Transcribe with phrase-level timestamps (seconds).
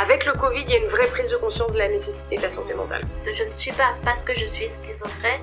[0.00, 2.42] Avec le Covid, il y a une vraie prise de conscience de la nécessité de
[2.42, 3.02] la santé mentale.
[3.26, 5.42] Je ne suis pas, parce que je suis schizophrène,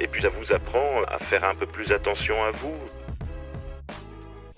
[0.00, 2.74] Et puis ça vous apprend à faire un peu plus attention à vous.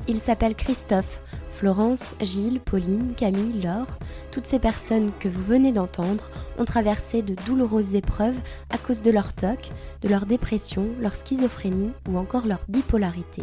[0.08, 1.20] Il s'appelle Christophe.
[1.60, 3.98] Florence, Gilles, Pauline, Camille, Laure,
[4.32, 8.38] toutes ces personnes que vous venez d'entendre ont traversé de douloureuses épreuves
[8.70, 9.68] à cause de leur TOC,
[10.00, 13.42] de leur dépression, leur schizophrénie ou encore leur bipolarité.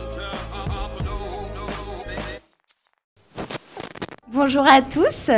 [4.33, 5.29] Bonjour à tous,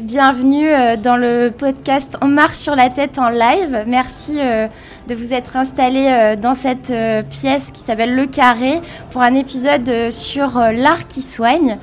[0.00, 3.82] bienvenue euh, dans le podcast On marche sur la tête en live.
[3.88, 4.68] Merci euh,
[5.08, 6.92] de vous être installés euh, dans cette
[7.28, 8.80] pièce qui s'appelle Le Carré
[9.10, 11.78] pour un épisode sur l'art qui soigne.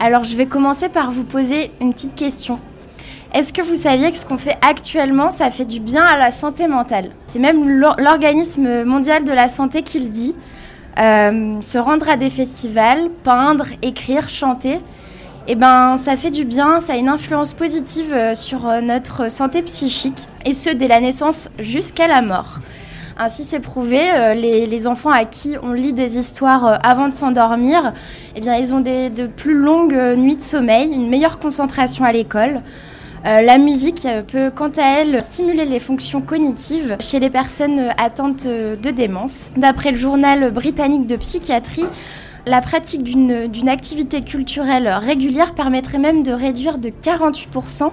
[0.00, 2.58] Alors je vais commencer par vous poser une petite question.
[3.32, 6.32] Est-ce que vous saviez que ce qu'on fait actuellement, ça fait du bien à la
[6.32, 7.10] santé mentale?
[7.28, 10.34] C'est même l'organisme mondial de la santé qui le dit.
[10.96, 14.80] se rendre à des festivals, peindre, écrire, chanter,
[15.46, 19.30] eh ben, ça fait du bien, ça a une influence positive euh, sur euh, notre
[19.30, 22.60] santé psychique, et ce, dès la naissance jusqu'à la mort.
[23.18, 27.92] Ainsi, c'est prouvé, euh, les, enfants à qui on lit des histoires avant de s'endormir,
[28.36, 32.62] eh bien, ils ont de plus longues nuits de sommeil, une meilleure concentration à l'école.
[33.24, 38.90] la musique peut, quant à elle, stimuler les fonctions cognitives chez les personnes atteintes de
[38.90, 39.50] démence.
[39.56, 41.86] D'après le journal britannique de psychiatrie,
[42.46, 47.90] la pratique d'une activité culturelle régulière permettrait même de réduire de 48%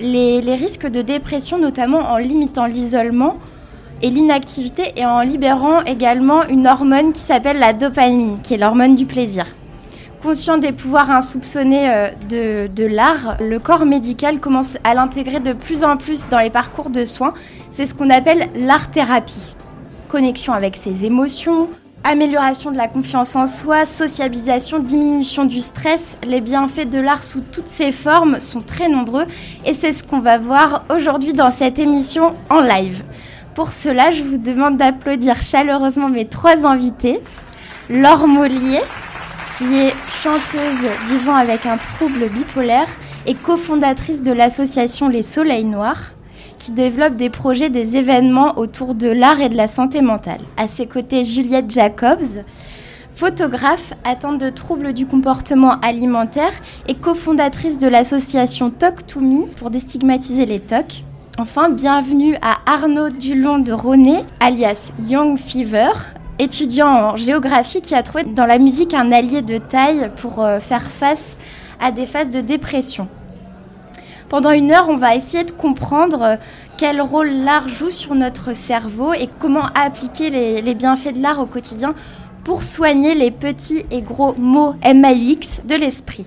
[0.00, 3.36] les, risques de dépression, notamment en limitant l'isolement
[4.02, 8.94] et l'inactivité et en libérant également une hormone qui s'appelle la dopamine, qui est l'hormone
[8.94, 9.46] du plaisir.
[10.22, 15.52] Conscient des pouvoirs insoupçonnés euh, de, de l'art, le corps médical commence à l'intégrer de
[15.52, 17.32] plus en plus dans les parcours de soins.
[17.70, 19.54] C'est ce qu'on appelle l'art-thérapie.
[20.08, 21.68] Connexion avec ses émotions,
[22.06, 26.18] amélioration de la confiance en soi, sociabilisation, diminution du stress.
[26.24, 29.26] Les bienfaits de l'art sous toutes ses formes sont très nombreux
[29.64, 33.02] et c'est ce qu'on va voir aujourd'hui dans cette émission en live.
[33.56, 37.20] Pour cela, je vous demande d'applaudir chaleureusement mes trois invités.
[37.90, 38.82] Laure Mollier,
[39.58, 42.88] qui est chanteuse vivant avec un trouble bipolaire
[43.26, 46.12] et cofondatrice de l'association Les Soleils Noirs,
[46.66, 50.40] qui développe des projets, des événements autour de l'art et de la santé mentale.
[50.56, 52.42] À ses côtés, Juliette Jacobs,
[53.14, 56.50] photographe atteinte de troubles du comportement alimentaire
[56.88, 61.04] et cofondatrice de l'association Talk to Me pour déstigmatiser les TOC.
[61.38, 65.92] Enfin, bienvenue à Arnaud Dulon de Ronet, alias Young Fever,
[66.40, 70.58] étudiant en géographie qui a trouvé dans la musique un allié de taille pour euh,
[70.58, 71.36] faire face
[71.78, 73.06] à des phases de dépression.
[74.28, 76.36] Pendant une heure, on va essayer de comprendre euh,
[76.76, 81.40] quel rôle l'art joue sur notre cerveau et comment appliquer les, les bienfaits de l'art
[81.40, 81.94] au quotidien
[82.42, 86.26] pour soigner les petits et gros mots MAUX de l'esprit.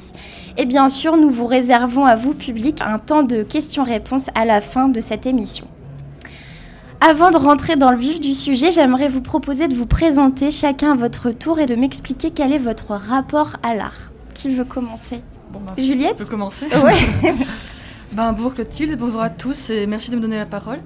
[0.58, 4.60] Et bien sûr, nous vous réservons à vous, public, un temps de questions-réponses à la
[4.60, 5.68] fin de cette émission.
[7.02, 10.92] Avant de rentrer dans le vif du sujet, j'aimerais vous proposer de vous présenter chacun
[10.92, 14.12] à votre tour et de m'expliquer quel est votre rapport à l'art.
[14.34, 15.22] Qui veut commencer?
[15.52, 16.16] Bon, bah, Juliette?
[16.20, 17.34] Je peux commencer Ouais.
[18.12, 20.80] ben, bonjour Clotilde, bonjour à tous et merci de me donner la parole.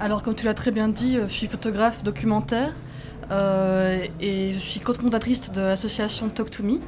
[0.00, 2.72] Alors, comme tu l'as très bien dit, je suis photographe documentaire
[3.30, 6.78] euh, et je suis cofondatrice de l'association Talk to Me.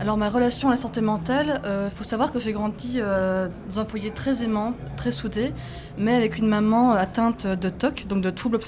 [0.00, 3.48] Alors ma relation à la santé mentale, il euh, faut savoir que j'ai grandi euh,
[3.68, 5.52] dans un foyer très aimant, très soudé,
[5.98, 8.60] mais avec une maman atteinte de TOC, donc de troubles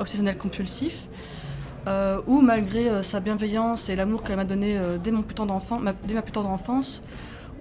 [0.00, 1.06] obsessionnels, compulsifs,
[1.86, 6.32] euh, où malgré sa bienveillance et l'amour qu'elle m'a donné dès, mon dès ma plus
[6.32, 7.00] tendre enfance,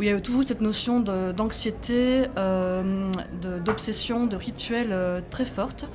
[0.02, 2.26] où il y avait toujours cette notion d'anxiété,
[3.64, 5.86] d'obsession, de, de rituel très forte.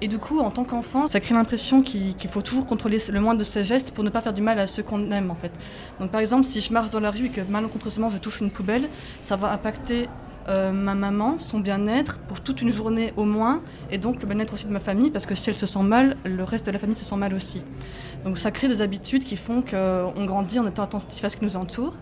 [0.00, 3.34] Et du coup, en tant qu'enfant, ça crée l'impression qu'il faut toujours contrôler le moins
[3.34, 5.52] de ses gestes pour ne pas faire du mal à ceux qu'on aime en fait.
[6.00, 8.50] Donc par exemple, si je marche dans la rue et que malencontreusement je touche une
[8.50, 8.88] poubelle,
[9.20, 10.08] ça va impacter
[10.48, 14.54] euh, ma maman, son bien-être pour toute une journée au moins, et donc le bien-être
[14.54, 16.78] aussi de ma famille, parce que si elle se sent mal, le reste de la
[16.78, 17.60] famille se sent mal aussi.
[18.24, 21.44] Donc ça crée des habitudes qui font qu'on grandit en étant attentif à ce qui
[21.44, 21.94] nous entoure.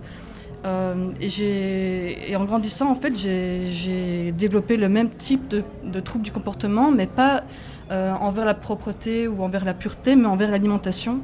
[0.65, 6.33] Euh, et, en grandissant, en fait, j'ai développé le même type de, de troubles du
[6.33, 7.43] comportement, mais pas
[7.91, 11.21] euh, envers la propreté ou envers la pureté, mais envers l'alimentation.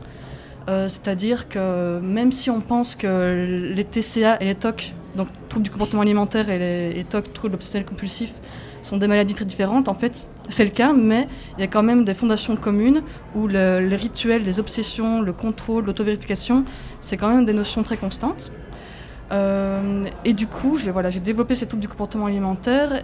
[0.68, 5.64] Euh, c'est-à-dire que même si on pense que les TCA et les TOC, donc troubles
[5.64, 8.34] du comportement alimentaire et les, TOC, troubles obsessionnels compulsifs,
[8.82, 11.82] sont des maladies très différentes, en fait, c'est le cas, mais il y a quand
[11.82, 13.02] même des fondations communes
[13.34, 16.64] où les rituels, les obsessions, le contrôle, l'autovérification,
[17.00, 18.50] c'est quand même des notions très constantes.
[19.30, 23.02] Euh, et du coup, j'ai voilà, développé ces troubles du comportement alimentaire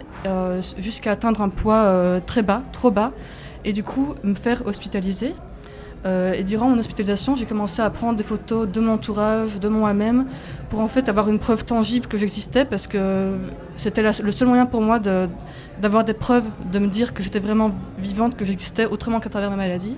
[0.77, 3.11] jusqu'à atteindre un poids très bas, trop bas,
[3.63, 5.35] et du coup me faire hospitaliser.
[6.05, 9.67] Euh, et durant mon hospitalisation, j'ai commencé à prendre des photos de mon entourage, de
[9.67, 10.27] moi-même,
[10.69, 13.33] pour en fait avoir une preuve tangible que j'existais, parce que
[13.77, 17.71] c'était le seul moyen pour moi d'avoir des preuves, de me dire que j'étais vraiment
[17.97, 19.97] vivante, que j'existais autrement qu'à travers ma maladie.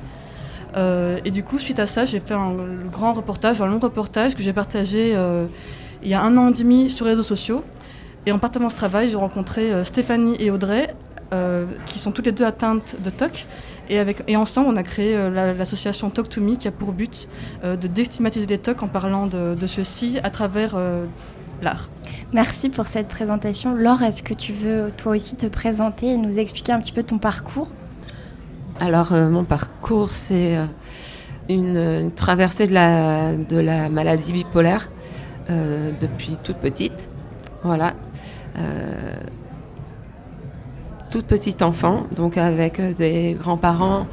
[0.78, 2.54] Euh, et du coup, suite à ça, j'ai fait un
[2.90, 5.48] grand reportage, un long reportage que j'ai partagé euh,
[6.04, 7.64] il y a un an et demi sur les réseaux sociaux.
[8.26, 10.94] Et en partant ce travail, j'ai rencontré Stéphanie et Audrey,
[11.34, 13.46] euh, qui sont toutes les deux atteintes de TOC.
[13.90, 16.94] Et, avec, et ensemble, on a créé euh, l'association Talk to Me qui a pour
[16.94, 17.28] but
[17.66, 20.80] euh, de déstigmatiser les TOC en parlant de, de ceux-ci à travers
[21.62, 21.90] l'art.
[22.32, 23.76] Merci pour cette présentation.
[23.76, 27.04] Laure, est-ce que tu veux toi aussi te présenter et nous expliquer un petit peu
[27.04, 27.68] ton parcours?
[28.80, 30.58] Alors, mon parcours, c'est
[31.50, 34.90] une, une, traversée de la, de la maladie bipolaire
[35.50, 37.08] depuis toute petite.
[37.64, 37.94] Voilà
[41.10, 44.08] toute petite enfant, donc avec euh, des grands-parents,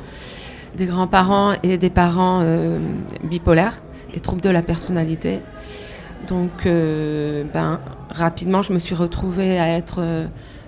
[0.77, 2.79] des grands-parents et des parents euh,
[3.25, 3.83] bipolaires
[4.15, 5.41] et troubles de la personnalité.
[6.29, 10.03] Donc, euh, ben, rapidement, je me suis retrouvée à être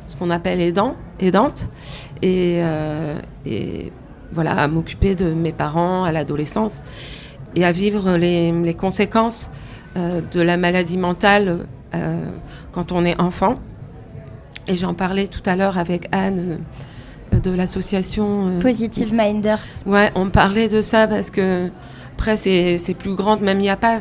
[0.06, 1.68] ce qu'on appelle aidant, aidante,
[2.20, 2.60] et,
[4.32, 6.82] voilà, à m'occuper de mes parents à l'adolescence
[7.54, 9.50] et à vivre les conséquences
[9.96, 11.66] de la maladie mentale
[12.72, 13.58] quand on est enfant.
[14.68, 16.58] Et j'en parlais tout à l'heure avec Anne
[17.32, 18.48] euh, de l'association.
[18.48, 19.84] Euh, Positive Minders.
[19.86, 21.70] Ouais, on parlait de ça parce que
[22.14, 24.00] après c'est plus grand, même il n'y a pas,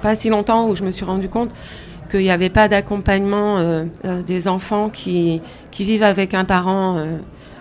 [0.00, 1.50] pas si longtemps où je me suis rendu compte
[2.10, 3.84] qu'il n'y avait pas d'accompagnement euh,
[4.26, 6.96] des enfants qui, qui vivent avec un parent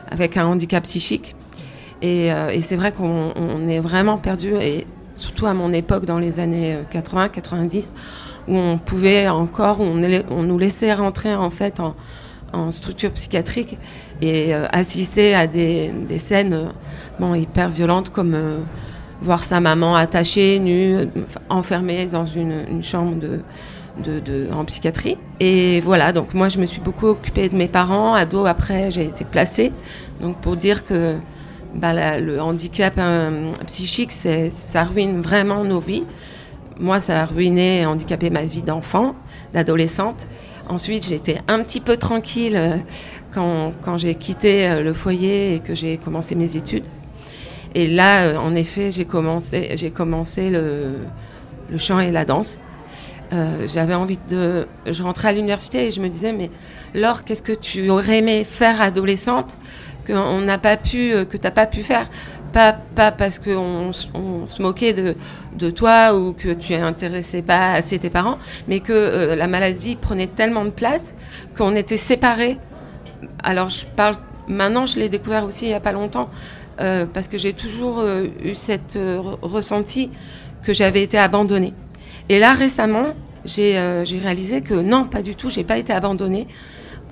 [0.10, 1.36] avec un handicap psychique.
[2.02, 4.88] Et, et c'est vrai qu'on est vraiment perdu, et
[5.20, 7.92] surtout à mon époque, dans les années 80-90,
[8.48, 13.78] où on pouvait encore, où on, nous laissait rentrer en fait en, structure psychiatrique
[14.22, 16.72] et euh, assister à des, scènes
[17.22, 18.58] euh, hyper violentes comme euh,
[19.22, 21.08] voir sa maman attachée, nue,
[21.50, 23.16] enfermée dans une, chambre
[24.52, 25.18] en psychiatrie.
[25.40, 28.16] Et voilà, donc moi je me suis beaucoup occupée de mes parents.
[28.16, 29.72] Ado, après j'ai été placée.
[30.20, 31.18] Donc pour dire que
[31.74, 36.04] bah, le handicap euh, psychique, ça ruine vraiment nos vies.
[36.80, 39.16] Moi, ça a ruiné et handicapé ma vie d'enfant,
[39.54, 40.28] d'adolescente.
[40.68, 42.78] Ensuite, j'étais un petit peu tranquille euh,
[43.34, 46.86] quand, j'ai quitté euh, le foyer et que j'ai commencé mes études.
[47.76, 49.70] Et là, en effet, j'ai commencé,
[50.50, 50.96] le,
[51.78, 52.60] chant et la danse.
[53.68, 54.66] J'avais envie de.
[54.88, 56.50] Je rentrais à l'université et je me disais, mais
[56.96, 59.60] Laure, qu'est-ce que tu aurais aimé faire adolescente?
[60.10, 62.10] Qu'on n'a pas pu, euh, que t'as pas pu faire
[62.52, 65.16] pas, pas parce qu'on on se moquait de,
[65.56, 69.96] de toi ou que tu intéressais pas assez tes parents, mais que euh, la maladie
[69.96, 71.14] prenait tellement de place
[71.56, 72.58] qu'on était séparés.
[73.44, 74.16] Alors je parle
[74.48, 76.32] maintenant, je l'ai découvert aussi il y a pas longtemps,
[76.82, 78.04] euh, parce que j'ai toujours
[78.44, 80.10] eu cette re- ressenti
[80.64, 81.74] que j'avais été abandonnée.
[82.30, 83.14] Et là récemment,
[83.46, 83.74] j'ai
[84.06, 86.48] j'ai réalisé que non, pas du tout, j'ai pas été abandonnée.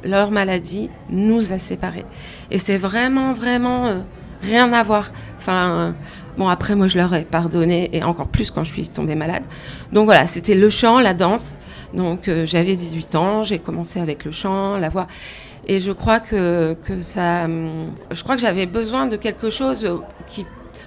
[0.07, 2.05] Leur maladie nous a séparés.
[2.51, 3.99] Et c'est vraiment, vraiment euh,
[4.41, 5.11] rien à voir.
[5.37, 5.91] Enfin, euh,
[6.37, 9.43] bon, après, moi, je leur ai pardonné, et encore plus quand je suis tombée malade.
[9.91, 11.57] Donc voilà, c'était le chant, la danse.
[11.93, 15.07] Donc euh, j'avais 18 ans, j'ai commencé avec le chant, la voix.
[15.67, 17.45] Et je crois que, que ça.
[17.45, 19.87] hum, Je crois que j'avais besoin de quelque chose
[20.27, 20.45] qui.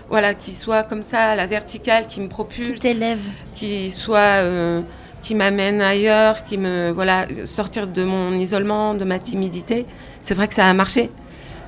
[0.08, 2.72] Voilà, qui soit comme ça, à la verticale, qui me propulse.
[2.74, 3.20] Qui t'élève.
[3.54, 4.18] Qui soit.
[4.42, 4.80] euh,
[5.22, 6.90] qui m'amène ailleurs, qui me.
[6.90, 9.86] Voilà, sortir de mon isolement, de ma timidité.
[10.22, 11.10] C'est vrai que ça a marché.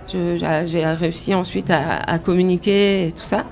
[0.09, 3.45] J'ai réussi ensuite à, à communiquer et tout ça.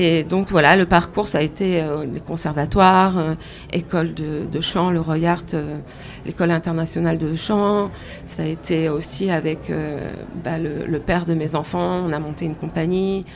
[0.00, 3.34] Et donc voilà, le parcours, ça a été euh, les conservatoires, euh,
[3.72, 5.76] école de, chant, le Royart, euh,
[6.24, 7.90] l'école internationale de chant.
[8.24, 10.12] Ça a été aussi avec euh,
[10.44, 12.04] bah, le, le père de mes enfants.
[12.06, 13.26] On a monté une compagnie,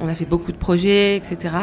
[0.00, 1.56] on a fait beaucoup de projets, etc.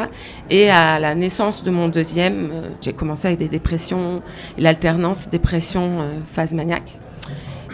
[0.50, 2.50] Et à la naissance de mon deuxième,
[2.82, 4.20] j'ai commencé avec des dépressions,
[4.58, 6.00] l'alternance dépression
[6.30, 6.98] phase maniaque.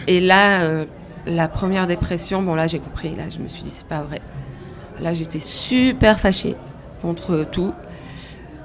[0.07, 0.85] Et là,
[1.25, 4.21] la première dépression, bon là j'ai compris, là je me suis dit c'est pas vrai.
[5.01, 6.55] Là j'étais super fâchée
[7.01, 7.73] contre tout,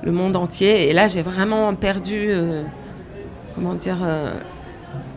[0.03, 0.89] le monde entier.
[0.89, 2.62] Et là j'ai vraiment perdu, euh,
[3.55, 4.35] comment dire, euh,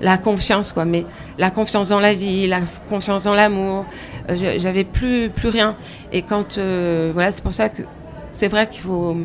[0.02, 0.86] la confiance quoi.
[0.86, 1.06] Mais
[1.38, 3.86] la confiance dans la vie, la confiance dans l'amour,
[4.30, 5.76] euh, j'avais plus plus rien.
[6.12, 7.84] Et quand voilà, c'est pour ça que
[8.32, 9.18] c'est vrai qu'il faut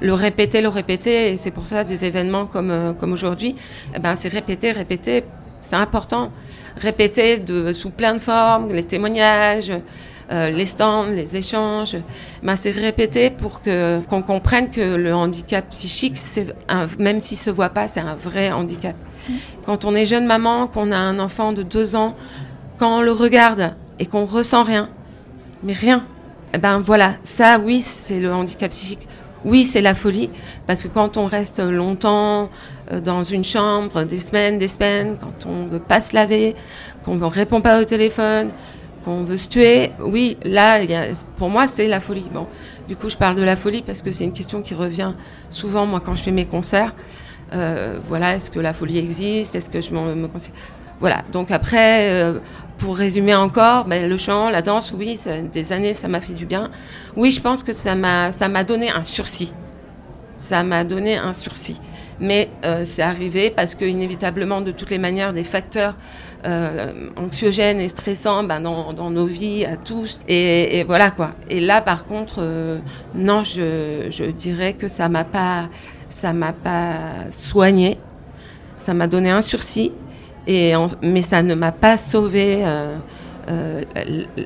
[0.00, 1.36] le répéter, le répéter.
[1.36, 3.56] C'est pour ça des événements comme comme aujourd'hui,
[3.94, 5.24] eh ben c'est répéter, répéter.
[5.60, 6.30] C'est important.
[6.76, 9.72] Répéter de, sous plein de formes, les témoignages,
[10.30, 11.96] euh, les stands, les échanges.
[12.42, 17.38] Ben, c'est répéter pour que qu'on comprenne que le handicap psychique, c'est un, même s'il
[17.38, 18.94] se voit pas, c'est un vrai handicap.
[19.66, 22.14] Quand on est jeune maman, qu'on a un enfant de deux ans,
[22.78, 24.88] quand on le regarde et qu'on ressent rien,
[25.62, 26.06] mais rien,
[26.54, 29.06] eh ben voilà, ça oui, c'est le handicap psychique.
[29.44, 30.28] Oui, c'est la folie,
[30.66, 32.50] parce que quand on reste longtemps
[32.92, 36.54] euh, dans une chambre, des semaines, des semaines, quand on veut pas se laver,
[37.04, 38.50] qu'on ne répond pas au téléphone,
[39.04, 40.80] qu'on veut se tuer, oui, là,
[41.36, 42.28] pour moi, c'est la folie.
[42.32, 42.46] Bon,
[42.88, 45.12] du coup, je parle de la folie parce que c'est une question qui revient
[45.48, 46.94] souvent, moi, quand je fais mes concerts.
[47.52, 49.54] Euh, voilà, est-ce que la folie existe?
[49.54, 50.58] Est-ce que je me considère
[51.00, 52.38] Voilà, donc après, euh,
[52.78, 55.18] pour résumer encore, ben, le chant, la danse, oui,
[55.52, 56.70] des années, ça m'a fait du bien.
[57.16, 59.52] Oui, je pense que ça m'a ça m'a donné un sursis.
[60.36, 61.80] Ça m'a donné un sursis.
[62.20, 65.94] Mais euh, c'est arrivé parce que, inévitablement, de toutes les manières, des facteurs
[66.46, 70.20] euh, anxiogènes et stressants ben, dans, dans nos vies à tous.
[70.28, 71.32] Et, et voilà quoi.
[71.48, 72.78] Et là, par contre, euh,
[73.14, 75.68] non, je, je dirais que ça m'a pas,
[76.08, 76.92] ça m'a pas
[77.30, 77.98] soigné.
[78.78, 79.92] Ça m'a donné un sursis.
[80.46, 82.62] Et en- mais ça ne m'a pas sauvé.
[82.64, 82.96] euh,
[83.50, 83.82] euh,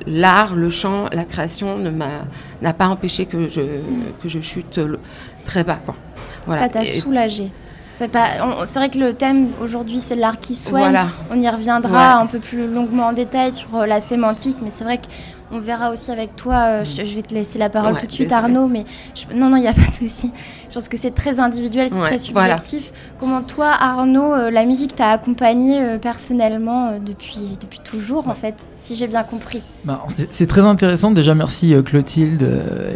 [0.07, 2.25] l'art, le chant, la création ne m'a
[2.61, 3.61] n'a pas empêché que je
[4.21, 4.99] que je chute le-
[5.45, 5.95] très bas quoi.
[6.47, 6.63] Voilà.
[6.63, 7.51] Ça t'a soulagé.
[7.97, 10.81] C'est vrai que le thème aujourd'hui c'est l'art qui soigne.
[10.83, 11.07] Voilà.
[11.31, 12.21] On y reviendra Ouais.
[12.23, 14.99] un peu plus longuement en détail sur euh, la sémantique, mais c'est vrai
[15.49, 16.55] qu'on verra aussi avec toi.
[16.55, 18.31] euh, je, je vais te laisser la parole Ouais, tout de suite.
[18.31, 18.67] Arnaud.
[18.67, 20.31] Mais je- non, non, il n'y a pas de souci.
[20.69, 22.55] Je pense que c'est très individuel, c'est Ouais, très voilà.
[22.57, 22.91] subjectif.
[23.19, 28.55] Comment toi, Arnaud, euh, la musique t'a accompagné euh, personnellement depuis depuis toujours en fait,
[28.75, 29.61] si j'ai bien compris.
[29.83, 31.11] Bah, c'est- très intéressant.
[31.11, 32.45] Déjà, merci Clotilde.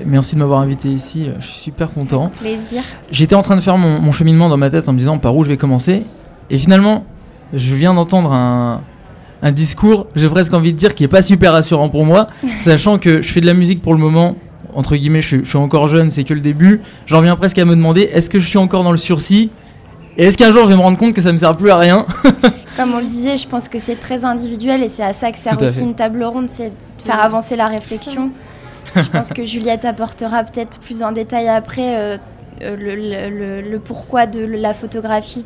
[0.06, 1.29] merci de m'avoir invité ici.
[1.39, 2.32] Je suis super content.
[2.39, 2.82] Plaisir.
[3.12, 5.36] J'étais en train de faire mon, mon cheminement dans ma tête en me disant par
[5.36, 6.03] où je vais commencer.
[6.50, 7.06] Et finalement,
[7.53, 8.82] je viens d'entendre un,
[9.41, 12.27] un discours, j'ai presque envie de dire, qui est pas super rassurant pour moi,
[12.60, 14.36] sachant que je fais de la musique pour le moment.
[14.74, 16.81] Entre guillemets, je, suis- je suis encore jeune, c'est que le début.
[17.08, 19.50] J'en viens presque à me demander est-ce que je suis encore dans le sursis
[20.17, 21.77] Et est-ce qu'un jour je vais me rendre compte que ça me sert plus à
[21.77, 22.05] rien
[22.77, 25.38] Comme on le disait, je pense que c'est très individuel et c'est à ça que
[25.39, 25.81] sert aussi fait.
[25.81, 28.29] une table ronde, c'est de faire avancer la réflexion.
[28.96, 32.17] je pense que Juliette apportera peut-être plus en détail après euh,
[32.62, 35.46] euh, le, le- le- le pourquoi de la photographie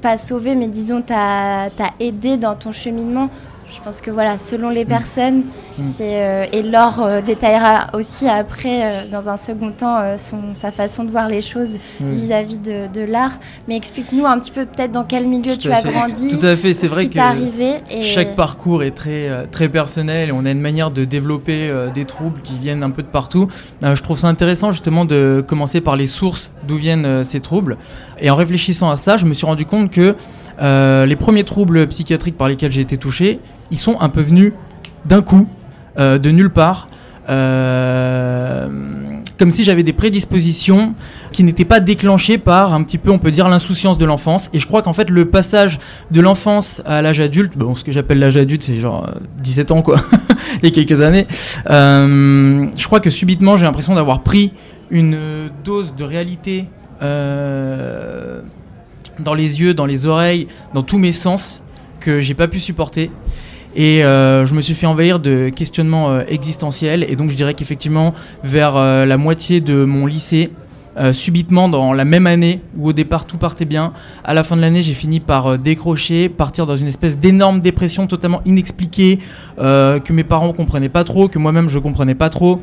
[0.00, 3.28] pas sauvé, mais disons, t'a aidé dans ton cheminement
[3.74, 4.88] je pense que voilà, selon les mm.
[4.88, 5.38] personnes,
[5.78, 5.84] mm.
[5.96, 10.72] c'est euh, et Laure euh, détaillera aussi après, euh, dans un second temps, son, sa
[10.72, 13.38] façon de voir les choses vis-à-vis de, de l'art.
[13.68, 16.36] Mais explique-nous un petit peu peut-être dans quel milieu tu as grandi.
[16.36, 18.02] Tout à fait, c'est vrai que arrivé et...
[18.02, 22.40] chaque parcours est très très personnel et on a une manière de développer des troubles
[22.42, 23.48] qui viennent un peu de partout.
[23.82, 27.76] je trouve ça intéressant justement de commencer par les sources d'où viennent ces troubles.
[28.20, 30.16] Et en réfléchissant à ça, je me suis rendu compte que
[30.60, 34.52] les premiers troubles psychiatriques par lesquels j'ai été touché, ils sont un peu venus
[35.04, 35.46] d'un coup,
[35.98, 36.86] euh, de nulle part.
[37.28, 38.68] Euh,
[39.38, 40.94] comme si j'avais des prédispositions
[41.32, 44.50] qui n'étaient pas déclenchées par un petit peu, on peut dire, l'insouciance de l'enfance.
[44.52, 45.78] Et je crois qu'en fait, le passage
[46.10, 49.08] de l'enfance à l'âge adulte, bon, ce que j'appelle l'âge adulte, c'est genre
[49.38, 49.96] 17 euh, ans, quoi,
[50.62, 51.26] il y a quelques années.
[51.66, 54.52] je crois que subitement, j'ai l'impression d'avoir pris
[54.90, 56.66] une dose de réalité
[57.00, 58.42] dans
[59.34, 61.62] les yeux, dans les oreilles, dans tous mes sens
[62.00, 63.10] que j'ai pas pu supporter.
[63.76, 67.04] Et euh, je me suis fait envahir de questionnements euh, existentiels.
[67.08, 70.50] Et donc je dirais qu'effectivement, vers euh, la moitié de mon lycée,
[71.12, 74.60] subitement dans la même année où au départ tout partait bien, à la fin de
[74.60, 79.18] l'année j'ai fini par décrocher, partir dans une espèce d'énorme dépression totalement inexpliquée,
[79.56, 82.60] que mes parents comprenaient pas trop, que moi-même je comprenais pas trop.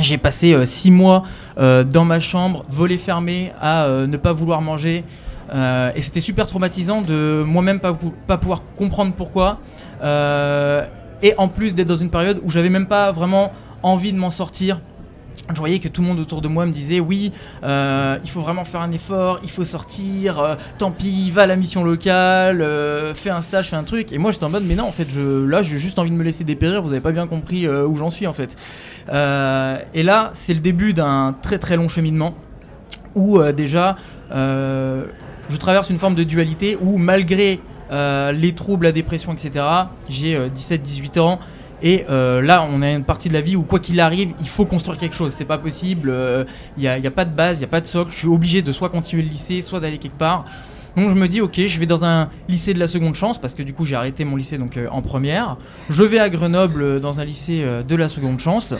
[0.00, 1.22] J'ai passé six mois
[1.56, 5.04] dans ma chambre, volets fermés, à ne pas vouloir manger.
[5.52, 9.58] Et c'était super traumatisant de moi-même pas, pas pouvoir comprendre pourquoi.
[10.02, 10.86] Euh,
[11.22, 13.52] et en plus d'être dans une période où j'avais même pas vraiment
[13.82, 14.80] envie de m'en sortir.
[15.52, 17.32] Je voyais que tout le monde autour de moi me disait oui,
[17.64, 21.46] euh, il faut vraiment faire un effort, il faut sortir, euh, tant pis, va à
[21.46, 22.64] la mission locale,
[23.16, 24.12] fais un stage, fais un truc.
[24.12, 26.16] Et moi j'étais en mode mais non en fait je, là j'ai juste envie de
[26.16, 28.56] me laisser dépérir, vous avez pas bien compris où j'en suis en fait.
[29.08, 32.34] et là c'est le début d'un très très long cheminement
[33.16, 33.96] où déjà
[35.50, 39.64] je traverse une forme de dualité où malgré euh, les troubles, la dépression, etc.
[40.08, 41.40] J'ai 17-18 euh, ans.
[41.82, 44.48] Et euh, là, on a une partie de la vie où, quoi qu'il arrive, il
[44.48, 45.32] faut construire quelque chose.
[45.32, 46.14] C'est pas possible.
[46.76, 48.12] Il n'y a, pas de base, il n'y a pas de socle.
[48.12, 50.44] Je suis obligé de soit continuer le lycée, soit d'aller quelque part.
[50.96, 53.54] Donc je me dis, ok, je vais dans un lycée de la seconde chance, parce
[53.54, 55.56] que du coup j'ai arrêté mon lycée donc, en première.
[55.88, 58.74] Je vais à Grenoble dans un lycée de la seconde chance,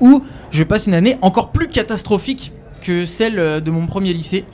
[0.00, 2.52] où je passe une année encore plus catastrophique
[2.82, 4.44] que celle de mon premier lycée.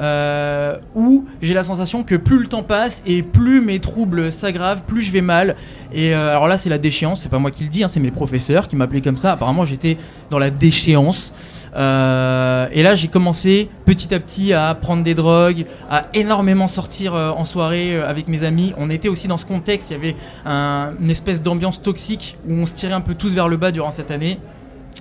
[0.00, 4.82] Euh, où j'ai la sensation que plus le temps passe et plus mes troubles s'aggravent,
[4.82, 5.56] plus je vais mal.
[5.92, 7.98] Et euh, alors là, c'est la déchéance, c'est pas moi qui le dis, hein, c'est
[7.98, 9.32] mes professeurs qui m'appelaient comme ça.
[9.32, 9.96] Apparemment, j'étais
[10.30, 11.32] dans la déchéance.
[11.76, 17.14] Euh, et là, j'ai commencé petit à petit à prendre des drogues, à énormément sortir
[17.14, 18.72] en soirée avec mes amis.
[18.76, 20.14] On était aussi dans ce contexte, il y avait
[20.46, 23.90] une espèce d'ambiance toxique où on se tirait un peu tous vers le bas durant
[23.90, 24.38] cette année.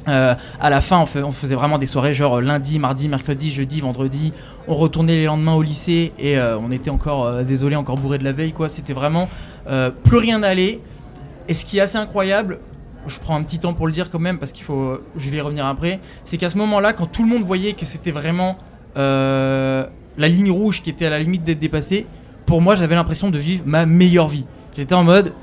[0.08, 4.34] Euh, à la fin, on, faisait vraiment des soirées genre lundi, mardi, mercredi, jeudi, vendredi.
[4.68, 8.18] On retournait les lendemains au lycée et euh, on était encore, euh, désolé, encore bourré
[8.18, 8.54] de la veille.
[8.54, 8.70] quoi.
[8.70, 9.30] C'était vraiment
[10.04, 10.80] plus rien d'aller.
[11.50, 12.60] Et ce qui est assez incroyable,
[13.06, 15.38] je prends un petit temps pour le dire quand même parce qu'il faut, je vais
[15.38, 18.58] y revenir après, c'est qu'à ce moment-là, quand tout le monde voyait que c'était vraiment
[18.96, 22.06] la ligne rouge qui était à la limite d'être dépassée,
[22.46, 24.46] pour moi, j'avais l'impression de vivre ma meilleure vie.
[24.78, 25.34] J'étais en mode,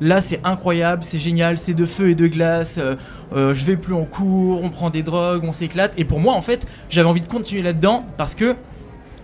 [0.00, 2.76] Là, c'est incroyable, c'est génial, c'est de feu et de glace.
[2.78, 2.96] Euh,
[3.34, 5.92] euh, je vais plus en cours, on prend des drogues, on s'éclate.
[5.96, 8.56] Et pour moi, en fait, j'avais envie de continuer là-dedans parce que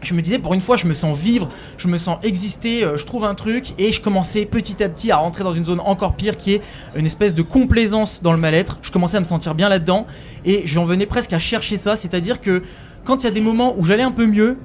[0.03, 2.97] je me disais, pour une fois, je me sens vivre, je me sens exister, euh,
[2.97, 3.75] je trouve un truc.
[3.79, 6.63] Et je commençais petit à petit à rentrer dans une zone encore pire qui est
[6.97, 8.79] une espèce de complaisance dans le mal-être.
[8.83, 10.07] Je commençais à me sentir bien là-dedans.
[10.45, 11.97] Et j'en venais presque à chercher ça.
[11.97, 12.63] C'est-à-dire que
[13.05, 14.57] quand il y a des moments où j'allais un peu mieux,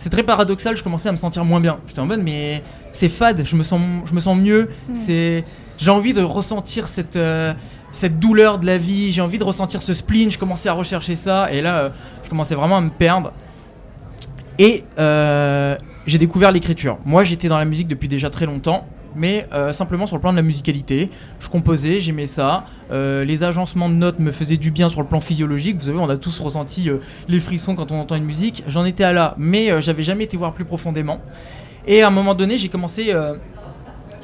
[0.00, 1.78] c'est très paradoxal, je commençais à me sentir moins bien.
[1.86, 4.70] J'étais en mode, mais c'est fade, je me sens, je me sens mieux.
[4.88, 4.96] Hmm.
[4.96, 5.44] C'est,
[5.76, 7.52] j'ai envie de ressentir cette, euh,
[7.92, 10.30] cette douleur de la vie, j'ai envie de ressentir ce spleen.
[10.30, 11.88] Je commençais à rechercher ça, et là, euh,
[12.24, 13.34] je commençais vraiment à me perdre.
[14.58, 16.96] Et euh, j'ai découvert l'écriture.
[17.04, 20.32] Moi, j'étais dans la musique depuis déjà très longtemps mais euh, simplement sur le plan
[20.32, 21.10] de la musicalité.
[21.40, 22.64] Je composais, j'aimais ça.
[22.90, 25.76] Euh, les agencements de notes me faisaient du bien sur le plan physiologique.
[25.78, 28.64] Vous savez, on a tous ressenti euh, les frissons quand on entend une musique.
[28.66, 31.20] J'en étais à là, mais j'avais jamais été voir plus profondément.
[31.86, 33.14] Et à un moment donné, j'ai commencé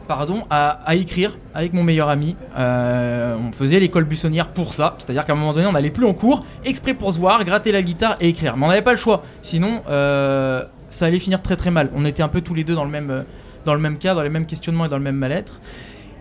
[0.07, 2.37] pardon, à, écrire avec mon meilleur ami.
[2.57, 6.13] on faisait l'école buissonnière pour ça, c'est-à-dire qu'à un moment donné, on n'allait plus en
[6.13, 8.57] cours, exprès pour se voir, gratter la guitare et écrire.
[8.57, 11.91] Mais on n'avait pas le choix, sinon ça allait finir très très mal.
[11.95, 13.25] On était un peu tous les deux dans le même,
[13.67, 15.61] dans le même cas, dans les mêmes questionnements et dans le même mal-être.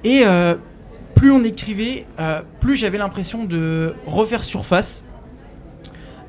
[0.03, 0.55] Et euh,
[1.13, 5.03] plus on écrivait, euh, plus j'avais l'impression de refaire surface,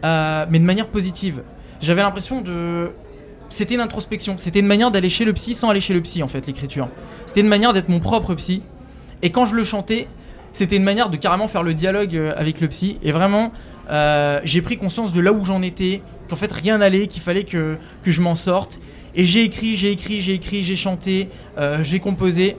[0.04, 1.42] euh, mais de manière positive.
[1.80, 2.92] J'avais l'impression de...
[3.48, 6.22] C'était une introspection, c'était une manière d'aller chez le psy sans aller chez le psy
[6.22, 6.88] en fait, l'écriture.
[7.26, 8.62] C'était une manière d'être mon propre psy.
[9.22, 10.08] Et quand je le chantais,
[10.52, 12.98] c'était une manière de carrément faire le dialogue avec le psy.
[13.02, 13.52] Et vraiment,
[14.42, 17.76] j'ai pris conscience de là où j'en étais, qu'en fait rien n'allait, qu'il fallait que,
[18.02, 18.80] que je m'en sorte.
[19.16, 22.56] Et j'ai écrit, j'ai écrit, j'ai écrit, j'ai chanté, euh, j'ai composé.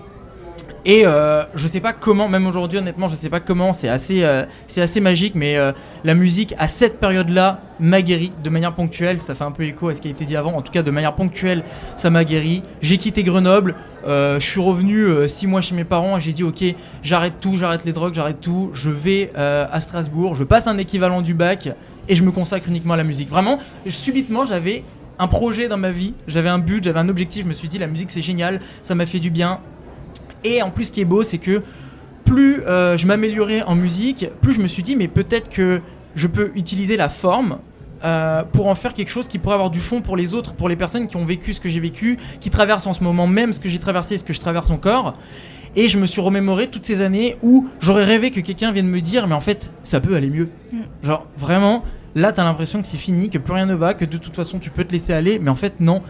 [0.90, 4.24] Et euh, je sais pas comment, même aujourd'hui honnêtement, je sais pas comment, c'est assez,
[4.24, 4.46] euh,
[4.78, 5.74] assez magique, mais euh,
[6.06, 9.22] la musique à cette période-là m'a guéri de manière ponctuelle.
[9.22, 10.54] Ça fait un peu écho à ce qui a été dit avant.
[10.54, 11.64] En tout cas, de manière ponctuelle,
[11.98, 12.64] ça m'a guéri.
[12.82, 16.46] J'ai quitté Grenoble, je suis revenu euh, six mois chez mes parents et j'ai dit
[16.46, 16.64] ok,
[17.04, 18.70] j'arrête tout, j'arrête les drogues, j'arrête tout.
[18.74, 21.70] Je vais à Strasbourg, je passe un équivalent du bac
[22.08, 23.30] et je me consacre uniquement à la musique.
[23.30, 24.86] Vraiment, subitement, j'avais
[25.20, 27.44] un projet dans ma vie, j'avais un but, j'avais un objectif.
[27.44, 29.60] Je me suis dit la musique c'est génial, ça m'a fait du bien.
[30.44, 31.64] Et en plus, ce qui est beau, c'est que
[32.26, 35.82] plus euh, je m'améliorais en musique, plus je me suis dit, mais peut-être que
[36.16, 37.58] je peux utiliser la forme
[38.04, 40.70] euh, pour en faire quelque chose qui pourrait avoir du fond pour les autres, pour
[40.70, 43.54] les personnes qui ont vécu ce que j'ai vécu, qui traversent en ce moment même
[43.54, 45.16] ce que j'ai traversé, ce que je traverse encore.
[45.76, 49.02] Et je me suis remémoré toutes ces années où j'aurais rêvé que quelqu'un vienne me
[49.02, 50.50] dire, mais en fait, ça peut aller mieux.
[50.72, 50.78] Mm.
[51.04, 51.84] Genre, vraiment,
[52.18, 54.60] là, t'as l'impression que c'est fini, que plus rien ne va, que de toute façon,
[54.60, 55.40] tu peux te laisser aller.
[55.40, 56.02] Mais en fait, non.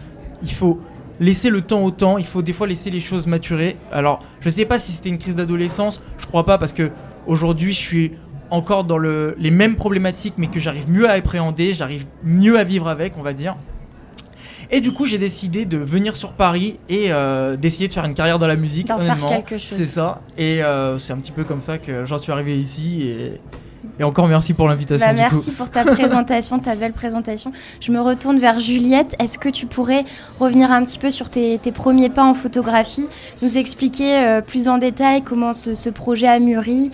[0.42, 0.80] Il faut
[1.20, 2.18] laisser le temps au temps.
[2.18, 3.76] Il faut des fois laisser les choses maturer.
[3.92, 6.00] Alors, je sais pas si c'était une crise d'adolescence.
[6.18, 6.90] Je crois pas parce que
[7.26, 8.10] aujourd'hui, je suis
[8.50, 12.64] encore dans le, les mêmes problématiques, mais que j'arrive mieux à appréhender, j'arrive mieux à
[12.64, 13.56] vivre avec, on va dire.
[14.70, 18.14] Et du coup, j'ai décidé de venir sur Paris et euh, d'essayer de faire une
[18.14, 18.88] carrière dans la musique.
[18.88, 19.76] D'en faire quelque chose.
[19.76, 20.22] C'est ça.
[20.38, 23.02] Et euh, c'est un petit peu comme ça que j'en suis arrivé ici.
[23.02, 23.40] Et,
[23.98, 25.06] et encore merci pour l'invitation.
[25.06, 25.56] Bah, merci coup.
[25.56, 27.52] pour ta présentation, ta belle présentation.
[27.80, 29.14] Je me retourne vers Juliette.
[29.20, 30.04] Est-ce que tu pourrais
[30.38, 33.08] revenir un petit peu sur tes, tes premiers pas en photographie,
[33.42, 36.90] nous expliquer euh, plus en détail comment ce, ce projet a mûri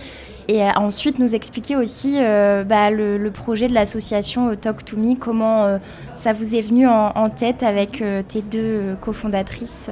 [0.47, 4.97] et euh, ensuite nous expliquer aussi euh, bah, le, le projet de l'association Talk to
[4.97, 5.79] Me, comment
[6.15, 9.89] ça vous est venu en, en tête avec tes deux cofondatrices.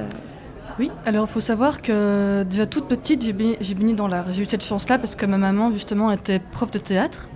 [0.78, 3.32] Oui, alors il faut savoir que déjà toute petite, j'ai
[3.74, 4.32] baigné dans l'art.
[4.32, 7.28] J'ai eu cette chance-là parce que ma maman, justement, était prof de théâtre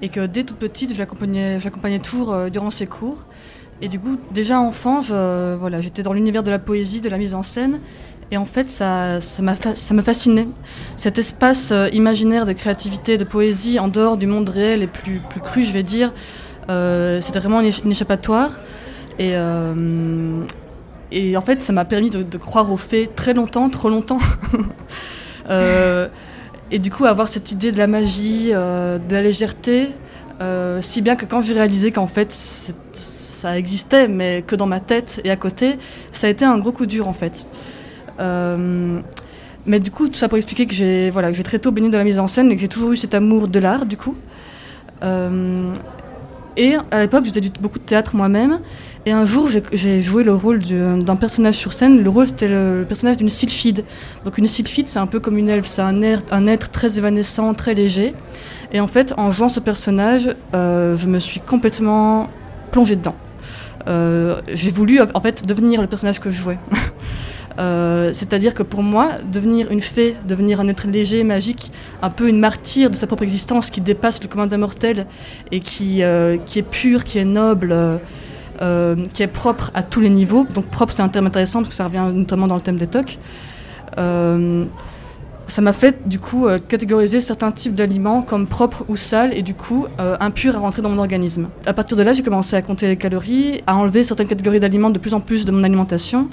[0.00, 3.26] et que dès toute petite, je l'accompagnais, toujours euh, durant ses cours.
[3.82, 5.00] Et du coup, déjà enfant,
[5.80, 7.80] j'étais dans l'univers de la poésie, de la mise en scène.
[8.30, 10.48] Et en fait, ça, ça, me fascinait.
[10.96, 15.20] Cet espace euh, imaginaire de créativité, de poésie en dehors du monde réel et plus,
[15.28, 16.12] plus cru, je vais dire,
[16.70, 18.60] euh, c'était vraiment une échappatoire.
[19.18, 20.44] Et, euh,
[21.12, 24.18] et en fait, ça m'a permis de, croire aux faits très longtemps, trop longtemps.
[25.48, 26.06] Euh,
[26.70, 29.88] et du coup, avoir cette idée de la magie, euh, de la légèreté,
[30.40, 32.32] euh, si bien que quand j'ai réalisé qu'en fait
[32.92, 35.78] ça existait, mais que dans ma tête et à côté,
[36.12, 37.46] ça a été un gros coup dur en fait.
[38.20, 42.04] Mais du coup, tout ça pour expliquer que j'ai voilà, très tôt baigné dans la
[42.04, 44.14] mise en scène et que j'ai toujours eu cet amour de l'art du coup.
[46.56, 48.60] Et à l'époque, du beaucoup de théâtre moi-même.
[49.06, 52.02] Et un jour, j'ai- joué le rôle du- d'un personnage sur scène.
[52.02, 53.84] Le rôle, c'était le, personnage d'une sylphide.
[54.24, 55.66] Donc une sylphide, c'est un peu comme une elfe.
[55.66, 58.14] C'est un, être très évanescent, très léger.
[58.72, 62.28] Et en fait, en jouant ce personnage, euh, je me suis complètement
[62.72, 63.16] plongée dedans.
[63.88, 66.58] Euh, j'ai voulu, en fait, devenir le personnage que je jouais.
[67.58, 72.28] Euh, C'est-à-dire que pour moi, devenir une fée, devenir un être léger, magique, un peu
[72.28, 75.04] une martyre de sa propre existence qui dépasse le commun des mortels
[75.50, 76.00] et qui,
[76.46, 77.74] qui est pure, qui est noble,
[79.12, 80.46] qui est propre à tous les niveaux.
[80.52, 82.86] Donc propre, c'est un terme intéressant parce que ça revient notamment dans le thème des
[82.86, 83.18] tocs.
[83.98, 84.64] Euh,
[85.48, 89.42] ça m'a fait du coup euh, catégoriser certains types d'aliments comme propres ou sales et
[89.42, 91.48] du coup euh, impurs à rentrer dans mon organisme.
[91.66, 94.90] À partir de là, j'ai commencé à compter les calories, à enlever certaines catégories d'aliments
[94.90, 96.28] de plus en plus de mon alimentation.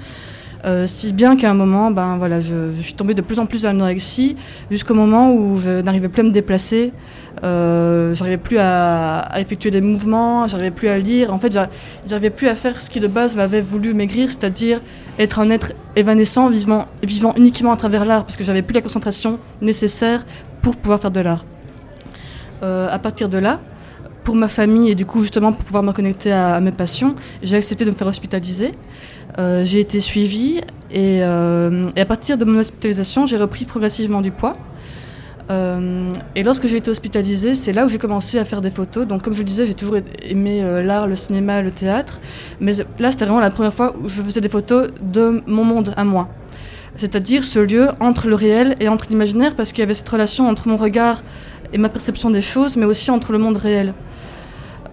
[0.65, 3.63] Euh, si bien qu'à un moment, ben, voilà, je, suis tombée de plus en plus
[3.63, 4.35] dans l'anorexie,
[4.71, 6.91] jusqu'au moment où je n'arrivais plus à me déplacer,
[7.43, 11.33] euh, j'arrivais plus à, effectuer des mouvements, j'arrivais plus à lire.
[11.33, 11.69] En fait, j'ar-
[12.07, 14.81] j'arrivais plus à faire ce qui de base m'avait voulu maigrir, c'est-à-dire
[15.19, 19.39] être un être évanescent, vivant, uniquement à travers l'art, parce que j'avais plus la concentration
[19.61, 20.25] nécessaire
[20.61, 21.45] pour pouvoir faire de l'art.
[22.63, 23.59] Euh, à partir de là,
[24.27, 27.55] pour ma famille et du coup justement pour pouvoir me connecter à mes passions, j'ai
[27.55, 28.73] accepté de me faire hospitaliser.
[29.39, 34.21] Euh, j'ai été suivie et, euh, et à partir de mon hospitalisation, j'ai repris progressivement
[34.21, 34.53] du poids.
[35.49, 39.05] Euh, et lorsque j'ai été hospitalisée, c'est là où j'ai commencé à faire des photos.
[39.05, 42.19] Donc, comme je le disais, j'ai toujours aimé l'art, le cinéma, le théâtre.
[42.59, 45.93] Mais là, c'était vraiment la première fois où je faisais des photos de mon monde
[45.95, 46.27] à moi.
[46.97, 50.49] C'est-à-dire ce lieu entre le réel et entre l'imaginaire, parce qu'il y avait cette relation
[50.49, 51.21] entre mon regard
[51.71, 53.93] et ma perception des choses, mais aussi entre le monde réel.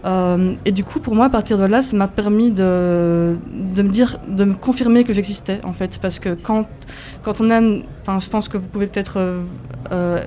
[0.04, 3.36] Euh, et du coup, pour moi, à partir de là, ça m'a permis de,
[3.74, 5.98] de me dire, de me confirmer que j'existais, en fait.
[6.00, 6.66] Parce que quand,
[7.22, 7.60] quand on a.
[8.02, 9.18] Enfin, je pense que vous pouvez peut-être.
[9.18, 9.40] euh,
[9.92, 10.20] euh,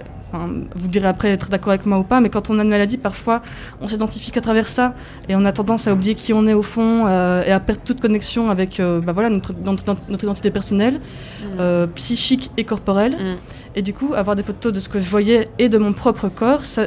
[0.76, 2.98] vous direz après être d'accord avec moi ou pas, mais quand on a une maladie,
[2.98, 3.42] parfois,
[3.80, 4.94] on s'identifie qu'à travers ça.
[5.30, 8.02] Et on a tendance à oublier qui on est au fond et à perdre toute
[8.02, 11.00] connexion avec bah voilà, notre, notre, notre identité personnelle,
[11.60, 13.38] euh, psychique et corporelle.
[13.76, 16.28] Et du coup, avoir des photos de ce que je voyais et de mon propre
[16.28, 16.84] corps, ça,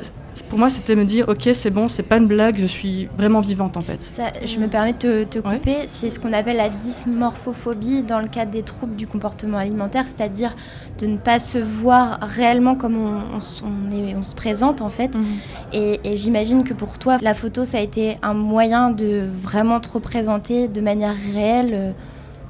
[0.49, 3.41] pour moi, c'était me dire, ok, c'est bon, c'est pas une blague, je suis vraiment
[3.41, 4.03] vivante en fait.
[4.03, 8.29] Ça, je me permets de te, couper, c'est ce qu'on appelle la dysmorphophobie dans le
[8.29, 10.55] cadre des troubles du comportement alimentaire, c'est-à-dire
[10.99, 15.15] de ne pas se voir réellement comme on, est, on se présente en fait.
[15.15, 15.25] Mhm.
[15.73, 19.81] Et, et j'imagine que pour toi, la photo, ça a été un moyen de vraiment
[19.81, 21.71] te représenter de manière réelle.
[21.75, 21.93] Euh,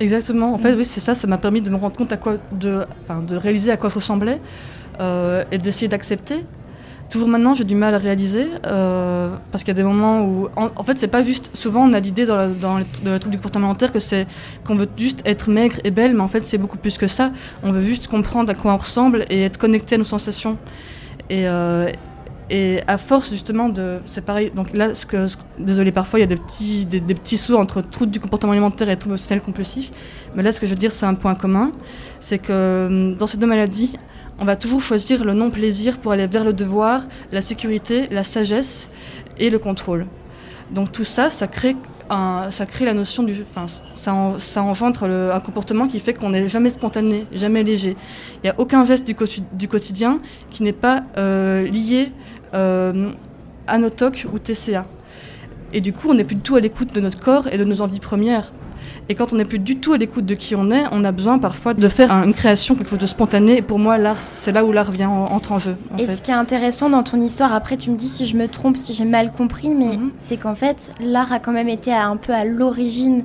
[0.01, 0.55] Exactement.
[0.55, 1.15] En fait, oui, c'est ça.
[1.15, 2.87] Ça m'a permis de me rendre compte à quoi, de,
[3.27, 4.41] de réaliser à quoi je ressemblais
[5.01, 6.45] euh, et d'essayer d'accepter.
[7.11, 10.49] Toujours maintenant, j'ai du mal à réaliser euh, parce qu'il y a des moments où,
[10.55, 11.51] en, fait, c'est pas juste.
[11.55, 14.29] Souvent, on a l'idée dans, dans le, truc du comportement alimentaire que c'est
[14.65, 17.33] qu'on veut juste être maigre et belle, mais en fait, c'est beaucoup plus que ça.
[17.65, 20.57] On veut juste comprendre à quoi on ressemble et être connecté à nos sensations.
[21.31, 21.91] Et, euh,
[22.51, 24.51] et à force justement de, c'est pareil.
[24.55, 25.27] Donc là, ce que,
[25.59, 28.89] désolé, parfois il y a des petits, des, petits sauts entre trouble du comportement alimentaire
[28.89, 29.91] et trouble obsessionnel compulsif.
[30.35, 31.71] Mais là, ce que je veux dire, c'est un point commun,
[32.19, 33.97] c'est que hum, dans ces deux maladies,
[34.41, 38.89] on va toujours choisir le non-plaisir pour aller vers le devoir, la sécurité, la sagesse
[39.39, 40.07] et le contrôle.
[40.71, 41.77] Donc tout ça, ça crée
[42.51, 43.37] ça crée la notion du.
[43.43, 47.97] Enfin, ça, ça engendre un comportement qui fait qu'on n'est jamais spontané, jamais léger.
[48.37, 52.11] Il n'y a aucun geste du, quotidien qui n'est pas euh, lié
[52.55, 53.11] euh,
[53.69, 54.87] Anotoc ou TCA.
[55.73, 57.65] Et du coup, on n'est plus du tout à l'écoute de notre corps et de
[57.65, 58.53] nos envies premières.
[59.09, 61.13] Et quand on n'est plus du tout à l'écoute de qui on est, on a
[61.13, 63.59] besoin parfois de faire une création, quelque chose de spontané.
[63.59, 65.77] Et pour moi, l'art, c'est là où l'art vient entre en jeu.
[65.99, 68.49] et ce qui est intéressant dans ton histoire, après tu me dis si je me
[68.49, 70.13] trompe, si j'ai mal compris, mais mhm.
[70.19, 73.25] c'est qu'en fait, l'art a quand même été un peu à l'origine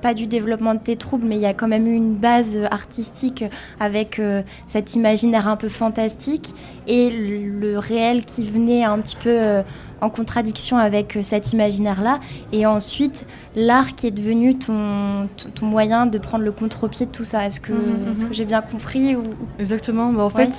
[0.00, 2.58] pas du développement de tes troubles, mais il y a quand même eu une base
[2.70, 3.44] artistique
[3.78, 6.54] avec euh, cet imaginaire un peu fantastique
[6.86, 9.62] et le, réel qui venait un petit peu euh,
[10.00, 12.20] en contradiction avec euh, cet imaginaire-là.
[12.52, 13.24] Et ensuite,
[13.56, 17.46] l'art qui est devenu ton, ton, moyen de prendre le contre-pied de tout ça.
[17.46, 18.28] Est-ce que, mhm, mhm.
[18.28, 19.22] que j'ai bien compris ou...
[19.58, 20.12] Exactement.
[20.12, 20.52] Bah, en fait,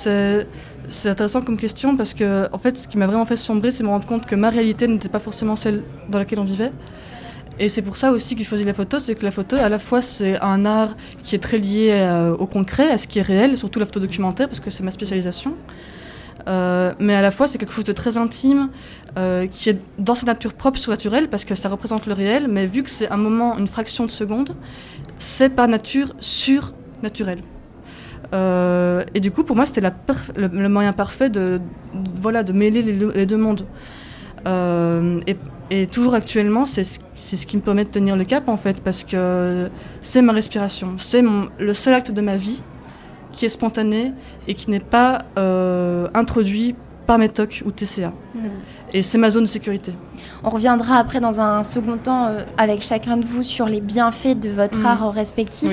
[0.88, 3.84] c'est intéressant comme question parce que en fait, ce qui m'a vraiment fait sombrer, c'est
[3.84, 6.72] me rendre compte que ma réalité n'était pas forcément celle dans laquelle on vivait.
[7.58, 9.68] Et c'est pour ça aussi que j'ai choisi la photo, c'est que la photo, à
[9.68, 13.18] la fois, c'est un art qui est très lié euh, au concret, à ce qui
[13.18, 15.54] est réel, surtout la photo documentaire, parce que c'est ma spécialisation.
[16.48, 18.68] Euh, mais à la fois, c'est quelque chose de très intime,
[19.18, 22.66] euh, qui est dans sa nature propre, surnaturelle, parce que ça représente le réel, mais
[22.66, 24.54] vu que c'est un moment, une fraction de seconde,
[25.18, 27.40] c'est par nature surnaturel.
[29.14, 29.82] et du coup, pour moi, c'était
[30.36, 31.60] le, moyen parfait de,
[32.20, 33.66] voilà, de mêler les, deux mondes.
[34.46, 35.36] et
[35.72, 39.04] et toujours actuellement, c'est ce, qui me permet de tenir le cap en fait, parce
[39.04, 39.70] que
[40.02, 42.62] c'est ma respiration, c'est le seul acte de ma vie
[43.32, 44.12] qui est spontané
[44.48, 46.74] et qui n'est pas euh, introduit
[47.06, 48.12] par Métoc ou TCA.
[48.34, 48.40] Hmm.
[48.92, 49.92] Et c'est ma zone de sécurité.
[50.44, 54.38] On reviendra après dans un second temps euh, avec chacun de vous sur les bienfaits
[54.38, 54.86] de votre hmm.
[54.86, 55.70] art respectif.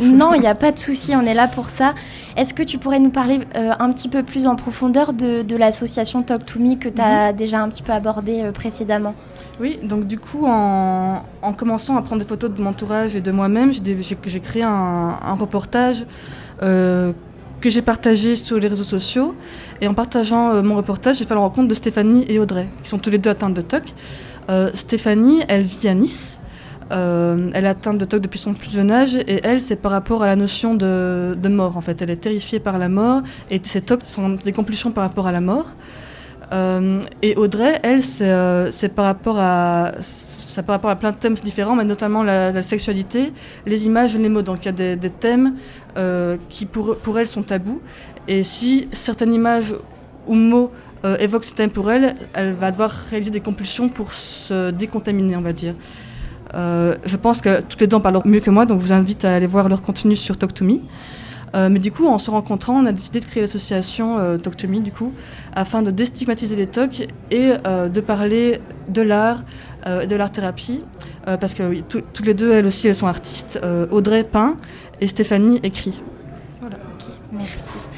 [0.00, 1.94] non, il n'y a pas de souci, on est là pour ça.
[2.36, 6.22] Est-ce que tu pourrais nous parler euh, un petit peu plus en profondeur de, l'association
[6.22, 7.36] Talk to Me que tu as hmm.
[7.36, 9.14] déjà un petit peu abordé précédemment?
[9.60, 11.22] Oui, donc du coup, en,
[11.56, 16.06] commençant à prendre des photos de mon entourage et de moi-même, j'ai créé un, reportage
[16.62, 17.12] euh,
[17.60, 19.34] que j'ai partagé sur les réseaux sociaux.
[19.80, 22.88] Et en partageant euh, mon reportage, j'ai fait la rencontre de Stéphanie et Audrey, qui
[22.88, 23.94] sont tous les deux atteintes de TOC.
[24.48, 26.40] Euh, Stéphanie, elle vit à Nice.
[26.90, 30.22] elle est atteinte de TOC depuis son plus jeune âge et elle, c'est par rapport
[30.22, 32.00] à la notion de, mort en fait.
[32.02, 35.32] Elle est terrifiée par la mort et ces TOC sont des compulsions par rapport à
[35.32, 35.66] la mort.
[36.52, 41.16] Euh, et Audrey, elle, euh, c'est par rapport à ça par rapport à plein de
[41.16, 43.32] thèmes différents, mais notamment la, sexualité,
[43.66, 44.42] les images et les mots.
[44.42, 45.54] Donc il y a des, thèmes
[45.96, 47.80] euh, qui pour, pour elle sont tabous.
[48.26, 49.74] Et si certaines images
[50.26, 50.72] ou mots
[51.18, 55.40] évoquent ces thèmes pour elle, elle va devoir réaliser des compulsions pour se décontaminer, on
[55.40, 55.74] va dire.
[56.52, 59.24] je pense que toutes les deux en parlent mieux que moi, donc je vous invite
[59.24, 60.80] à aller voir leur contenu sur Talk to Me.
[61.54, 64.92] Euh, mais du coup, en se rencontrant, on a décidé de créer l'association euh, du
[64.92, 65.12] coup,
[65.54, 69.42] afin de déstigmatiser les TOC et euh, de parler de l'art
[70.02, 70.84] et de l'art-thérapie.
[71.24, 73.58] parce que toutes les deux, elles aussi, elles sont artistes.
[73.90, 74.58] Audrey peint
[75.00, 76.02] et Stéphanie écrit.
[76.60, 76.76] Voilà.
[76.76, 77.88] Ok, merci.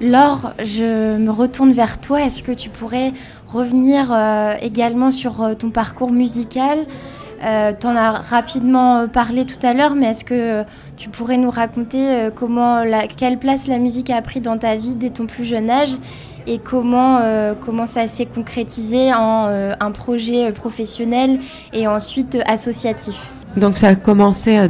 [0.00, 2.22] Laure, je me retourne vers toi.
[2.22, 3.12] Est-ce que tu pourrais
[3.48, 4.16] revenir
[4.62, 6.86] également sur ton parcours musical?
[7.40, 10.62] Tu en as rapidement parlé tout à l'heure, mais est-ce que
[10.96, 12.82] tu pourrais nous raconter euh, comment
[13.16, 15.96] quelle place la musique a pris dans ta vie dès ton plus jeune âge
[16.46, 21.40] et comment, euh, comment ça s'est concrétisé en euh, un projet professionnel
[21.72, 23.32] et ensuite associatif?
[23.56, 24.68] Donc ça a commencé,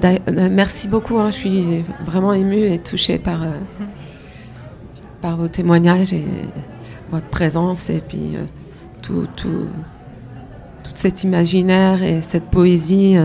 [0.50, 3.40] merci beaucoup, hein, je suis vraiment émue et touchée par,
[5.22, 6.26] par vos témoignages et
[7.10, 8.37] votre présence et puis
[9.00, 9.68] tout, tout,
[10.82, 13.16] toute cet imaginaire et cette poésie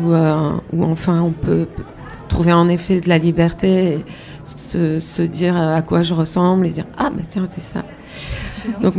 [0.00, 1.66] où, où enfin on peut
[2.28, 4.04] trouver en effet de la liberté,
[4.44, 7.84] se, se, dire à quoi je ressemble et dire ah bah tiens c'est ça.
[8.80, 8.94] Donc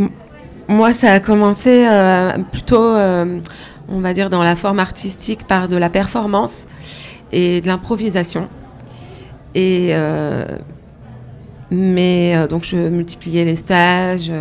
[0.68, 3.39] moi, ça a commencé euh, plutôt, euh,
[3.88, 6.68] on va dire, dans la forme artistique par de la performance
[7.32, 8.50] et de l'improvisation.
[9.56, 10.46] Et euh,
[11.72, 14.32] mais euh, donc je multipliais les stages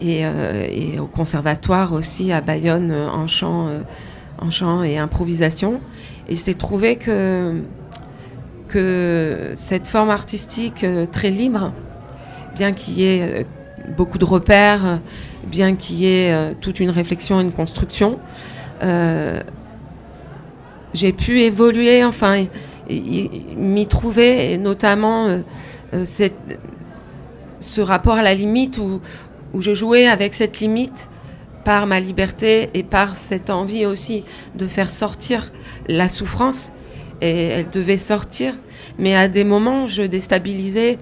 [0.00, 3.80] et, euh, et au conservatoire aussi à Bayonne euh, en chant, euh,
[4.38, 5.80] en chant et improvisation.
[6.30, 7.60] Et c'est trouvé que
[8.68, 11.72] que cette forme artistique euh, très libre,
[12.54, 13.42] bien qu'il y ait euh,
[13.96, 14.96] beaucoup de repères, euh,
[15.44, 18.18] bien qu'il y ait toute une réflexion, une construction,
[20.94, 22.44] j'ai pu évoluer, enfin,
[22.88, 25.26] m'y trouver, et notamment
[26.04, 26.60] cette-
[27.60, 29.00] ce rapport à la limite où,
[29.54, 31.08] où je jouais avec cette limite
[31.64, 35.52] par ma liberté et par cette envie aussi de faire sortir
[35.88, 36.72] la souffrance.
[37.20, 38.54] Et elle devait sortir,
[38.98, 40.98] mais à des moments, je déstabilisais,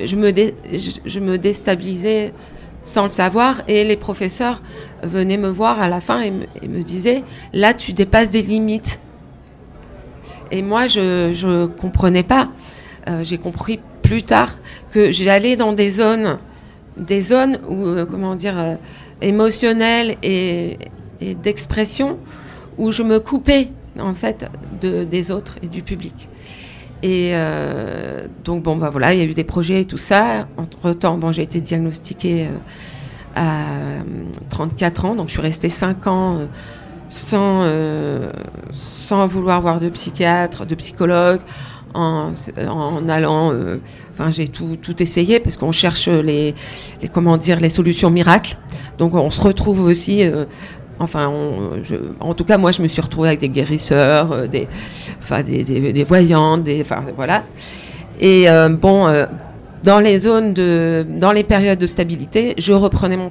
[0.00, 2.32] je me, je, me déstabilisais
[2.82, 4.60] sans le savoir, et les professeurs
[5.02, 7.22] venaient me voir à la fin et me, disaient,
[7.54, 9.00] là, tu dépasses des limites.
[10.50, 12.50] Et moi, je ne comprenais pas.
[13.08, 14.56] Euh, J'ai compris plus tard
[14.90, 16.38] que j'allais dans des zones,
[16.96, 18.76] des zones où, euh, comment dire,
[19.22, 20.78] euh, émotionnelles et,
[21.42, 22.18] d'expression,
[22.78, 23.68] où je me coupais
[24.00, 26.28] en fait de, des autres et du public.
[27.04, 30.48] Et euh, donc bon bah voilà, il y a eu des projets et tout ça.
[30.56, 32.58] Entre temps, bon j'ai été diagnostiquée euh,
[33.34, 34.02] à euh,
[34.50, 36.46] 34 ans, donc je suis restée 5 ans euh,
[37.08, 38.30] sans euh,
[38.72, 41.40] sans vouloir voir de psychiatre, de psychologue,
[41.94, 42.32] en,
[42.68, 43.76] en allant, euh,
[44.12, 46.54] enfin j'ai tout, tout essayé parce qu'on cherche les,
[47.00, 48.56] les comment dire les solutions miracles.
[48.98, 50.24] Donc on se retrouve aussi.
[50.24, 50.44] euh,
[50.98, 54.46] Enfin, on- je- en tout cas, moi, je me suis retrouvée avec des guérisseurs, euh,
[54.46, 54.68] des,
[55.18, 57.42] enfin, des, des- des voyantes, des, enfin, voilà.
[58.20, 59.26] Et euh, bon, euh,
[59.82, 63.30] dans les zones de, dans les périodes de stabilité, je reprenais mon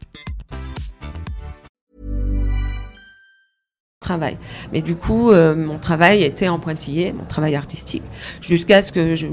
[4.73, 8.03] Mais du coup, euh, mon travail était en pointillé, mon travail artistique,
[8.41, 9.27] jusqu'à ce que je,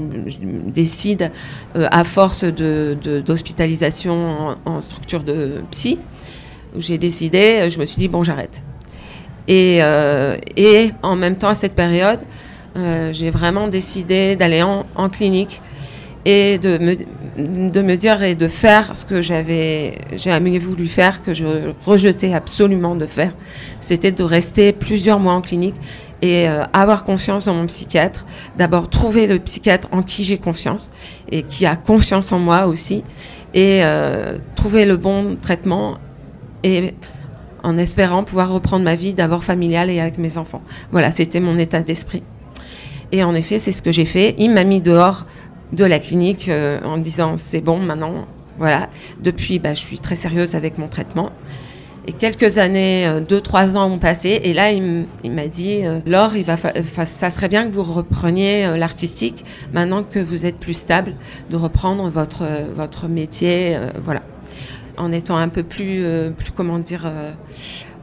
[0.67, 1.31] décide,
[1.75, 5.99] euh, à force de, de- d'hospitalisation en, structure de psy,
[6.75, 8.61] où j'ai décidé, euh, je me suis dit, bon, j'arrête.
[9.47, 9.79] Et,
[10.57, 12.19] et en même temps, à cette période,
[12.75, 15.59] j'ai vraiment décidé d'aller en, en clinique
[16.23, 16.95] et de me,
[17.37, 22.33] de me dire et de faire ce que j'avais jamais voulu faire, que je rejetais
[22.33, 23.33] absolument de faire,
[23.81, 25.75] c'était de rester plusieurs mois en clinique
[26.21, 28.25] et euh, avoir confiance en mon psychiatre.
[28.57, 30.89] D'abord trouver le psychiatre en qui j'ai confiance
[31.31, 33.03] et qui a confiance en moi aussi
[33.53, 35.97] et euh, trouver le bon traitement
[36.63, 36.93] et
[37.63, 40.61] en espérant pouvoir reprendre ma vie d'abord familiale et avec mes enfants.
[40.91, 42.23] Voilà, c'était mon état d'esprit.
[43.11, 44.35] Et en effet, c'est ce que j'ai fait.
[44.37, 45.25] Il m'a mis dehors
[45.73, 48.27] de la clinique euh, en disant c'est bon maintenant.
[48.57, 48.89] Voilà.
[49.21, 51.31] Depuis, bah, je suis très sérieuse avec mon traitement.
[52.07, 54.41] Et quelques années, euh, deux, trois ans ont passé.
[54.43, 56.57] Et là, il m'a dit euh, Laure, il va
[57.05, 61.13] ça serait bien que vous repreniez euh, l'artistique maintenant que vous êtes plus stable,
[61.51, 63.75] de reprendre votre, euh, votre métier.
[63.75, 64.21] euh, voilà.
[64.97, 67.31] En étant un peu plus, euh, plus comment dire, euh,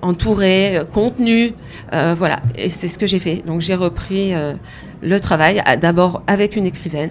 [0.03, 1.53] entouré, euh, contenu.
[1.93, 2.41] euh, voilà.
[2.57, 3.43] Et c'est ce que j'ai fait.
[3.47, 4.55] Donc, j'ai repris euh,
[5.03, 7.11] le travail, d'abord avec une écrivaine.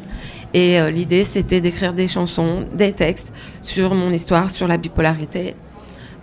[0.54, 5.56] Et euh, l'idée, c'était d'écrire des chansons, des textes sur mon histoire, sur la bipolarité.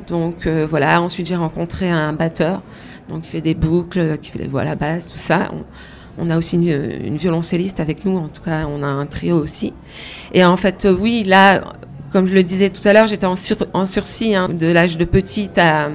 [0.09, 2.63] Donc euh, voilà, ensuite j'ai rencontré un batteur,
[3.09, 5.51] donc qui fait des boucles, qui fait des voix à la basse, tout ça.
[6.19, 9.73] On, a aussi une, violoncelliste avec nous, en tout cas on a un trio aussi.
[10.35, 11.63] Et en fait, euh, oui, là,
[12.11, 14.99] comme je le disais tout à l'heure, j'étais en, sur- en sursis hein, de l'âge
[14.99, 15.89] de petite à,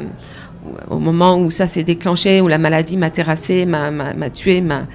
[0.89, 4.61] au moment où ça s'est déclenché, où la maladie m'a terrassée, m'a, m'a, m'a tué,
[4.61, 4.87] m'a,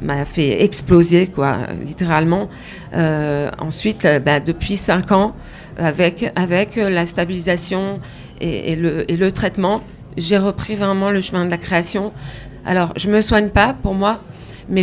[0.00, 2.48] m'a fait exploser, quoi, littéralement.
[2.94, 5.34] Euh, ensuite, euh, bah, depuis cinq ans,
[5.76, 8.00] avec, avec euh, la stabilisation
[8.40, 9.82] et, le, et le traitement,
[10.16, 12.12] j'ai repris vraiment le chemin de la création.
[12.64, 14.20] Alors, je me soigne pas, pour moi,
[14.68, 14.82] mais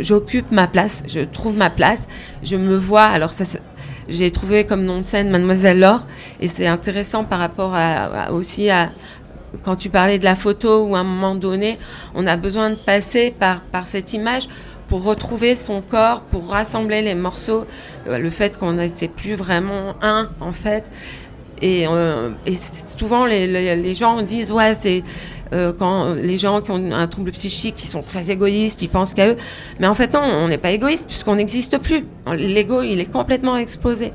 [0.00, 2.08] j'occupe ma place, je trouve ma place,
[2.42, 3.04] je me vois.
[3.04, 3.32] Alors,
[4.08, 6.06] j'ai trouvé comme nom de scène Mademoiselle Laure.
[6.40, 7.76] Et c'est intéressant par rapport
[8.32, 8.90] aussi à
[9.64, 11.78] quand tu parlais de la photo où à un moment donné,
[12.14, 14.48] on a besoin de passer par, par cette image
[14.88, 17.64] pour retrouver son corps, pour rassembler les morceaux.
[18.08, 20.84] Euh, le fait qu'on n'était plus vraiment un, en fait.
[21.62, 22.54] Et, euh, et
[22.98, 23.46] souvent, les,
[23.76, 25.04] les, gens disent, ouais, c'est
[25.52, 29.14] euh, quand les gens qui ont un trouble psychique, qui sont très égoïstes, ils pensent
[29.14, 29.36] qu'à eux.
[29.78, 32.06] Mais en fait, non, on n'est pas égoïste puisqu'on n'existe plus.
[32.36, 34.12] L'ego, il est complètement explosé.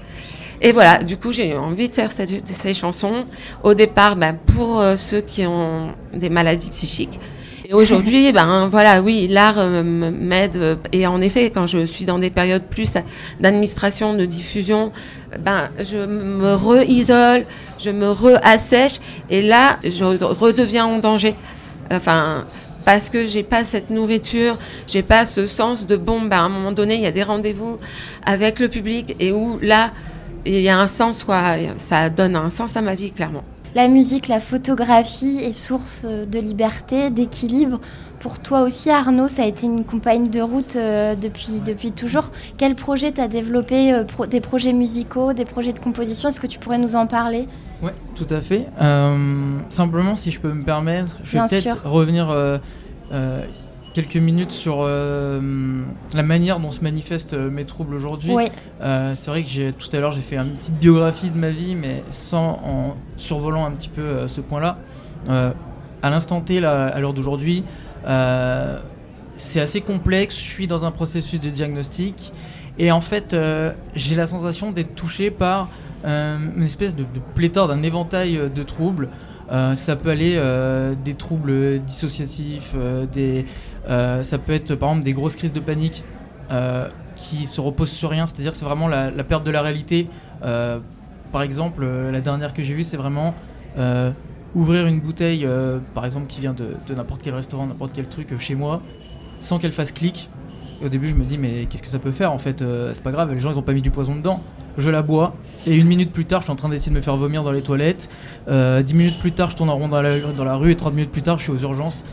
[0.62, 3.26] Et voilà, du coup, j'ai envie de faire cette, ces chansons.
[3.64, 7.20] Au départ, ben, pour euh, ceux qui ont des maladies psychiques.
[7.68, 10.78] Et aujourd'hui, ben voilà, oui, l'art euh, m'aide.
[10.92, 12.94] Et en effet, quand je suis dans des périodes plus
[13.40, 14.92] d'administration, de diffusion,
[15.40, 17.46] ben je me re-isole,
[17.80, 19.00] je me re-assèche,
[19.30, 21.36] et là, je redeviens en danger.
[21.92, 22.46] Enfin,
[22.86, 26.50] parce que j'ai pas cette nourriture, j'ai pas ce sens de bon, ben, à un
[26.50, 27.80] moment donné, il y a des rendez-vous
[28.26, 29.92] avec le public, et où là,
[30.46, 33.44] il y a un sens, quoi, ça donne un sens à ma vie, clairement.
[33.76, 37.80] La musique, la photographie est source de liberté, d'équilibre.
[38.20, 42.32] Pour toi aussi, Arnaud, ça a été une compagnie de route euh, depuis, depuis toujours.
[42.58, 46.30] Quel projet tu as développé euh, Des projets musicaux, des projets de composition?
[46.30, 47.48] Est-ce que tu pourrais nous en parler?
[47.84, 48.66] Oui, tout à fait.
[48.82, 52.34] Euh, simplement, si je peux me permettre, je vais peut-être revenir
[53.96, 55.40] quelques minutes sur euh,
[56.14, 58.36] la manière dont se manifestent euh, mes troubles aujourd'hui.
[58.82, 61.50] Euh, c'est vrai que j'ai tout à l'heure j'ai fait une petite biographie de ma
[61.50, 64.76] vie, mais sans en survolant un petit peu ce point-là.
[65.30, 67.64] à l'instant T, là, à l'heure d'aujourd'hui,
[69.38, 70.38] c'est assez complexe.
[70.38, 72.34] Je suis dans un processus de diagnostic
[72.78, 73.36] et en fait,
[73.96, 75.70] j'ai la sensation d'être touché par
[76.04, 79.08] une espèce de, de pléthore, d'un éventail de troubles.
[79.50, 80.40] Ça peut aller
[81.04, 82.76] des troubles dissociatifs,
[83.14, 83.46] des,
[83.88, 86.04] euh, ça peut être par exemple des grosses crises de panique
[86.52, 90.08] euh, qui se reposent sur rien, c'est-à-dire c'est vraiment la, perte de la réalité.
[90.44, 90.80] Euh,
[91.32, 93.34] par exemple, la dernière que j'ai vue, c'est vraiment
[94.54, 95.48] ouvrir une bouteille,
[95.94, 98.82] par exemple, qui vient de, n'importe quel restaurant, n'importe quel truc chez moi,
[99.40, 100.30] sans qu'elle fasse clic.
[100.84, 102.64] au début, je me dis, mais qu'est-ce que ça peut faire en fait?
[102.94, 104.42] C'est pas grave, les gens ils ont pas mis du poison dedans.
[104.78, 105.34] Je la bois,
[105.66, 107.52] et une minute plus tard, je suis en train d'essayer de me faire vomir dans
[107.52, 108.10] les toilettes.
[108.48, 111.22] dix minutes plus tard, je tourne en rond dans la, rue, et 30 minutes plus
[111.22, 112.04] tard, je suis aux urgences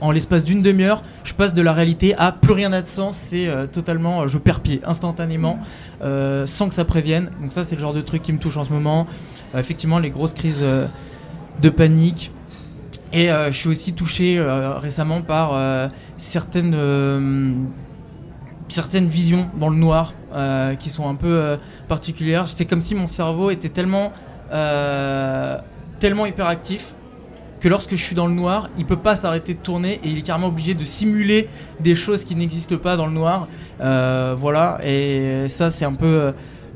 [0.00, 3.16] en l'espace d'une demi-heure, je passe de la réalité à plus rien n'a de sens,
[3.16, 5.58] c'est euh, totalement, euh, je perds pied instantanément,
[6.02, 7.30] euh, sans que ça prévienne.
[7.40, 9.06] Donc ça, c'est le genre de truc qui me touche en ce moment.
[9.54, 10.64] effectivement, les grosses crises
[11.62, 12.32] de panique.
[13.12, 14.40] Et je suis aussi touché
[14.80, 16.76] récemment par certaines,
[18.70, 20.12] certaines visions dans le noir
[20.78, 21.58] qui sont un peu
[21.88, 22.46] particulières.
[22.46, 24.12] C'est comme si mon cerveau était tellement,
[25.98, 26.94] tellement hyperactif
[27.60, 30.18] que lorsque je suis dans le noir, il peut pas s'arrêter de tourner et il
[30.18, 31.48] est carrément obligé de simuler
[31.78, 33.46] des choses qui n'existent pas dans le noir.
[33.80, 36.32] Euh, voilà, et ça c'est un peu,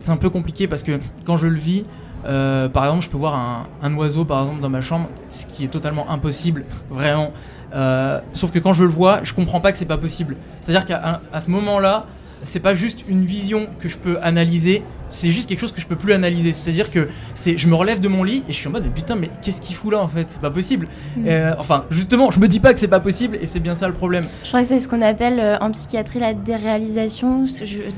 [0.06, 1.82] un compliqué parce que quand je le vis,
[2.26, 5.64] euh, par exemple, je peux voir un, oiseau par exemple dans ma chambre, ce qui
[5.64, 7.32] est totalement impossible, vraiment.
[7.74, 10.36] Euh, sauf que quand je le vois, je comprends pas que c'est pas possible.
[10.60, 12.06] C'est-à-dire qu'à ce moment-là,
[12.44, 15.86] c'est pas juste une vision que je peux analyser, c'est juste quelque chose que je
[15.86, 16.52] peux plus analyser.
[16.52, 18.90] C'est-à-dire que c'est, je me relève de mon lit et je suis en mode mais
[18.90, 20.26] putain mais qu'est-ce qu'il fout là en fait?
[20.28, 20.86] C'est pas possible.
[21.16, 21.26] Mm.
[21.26, 23.88] Euh, enfin justement, je me dis pas que c'est pas possible et c'est bien ça
[23.88, 24.26] le problème.
[24.42, 27.44] Je crois que c'est ce qu'on appelle euh, en psychiatrie la déréalisation.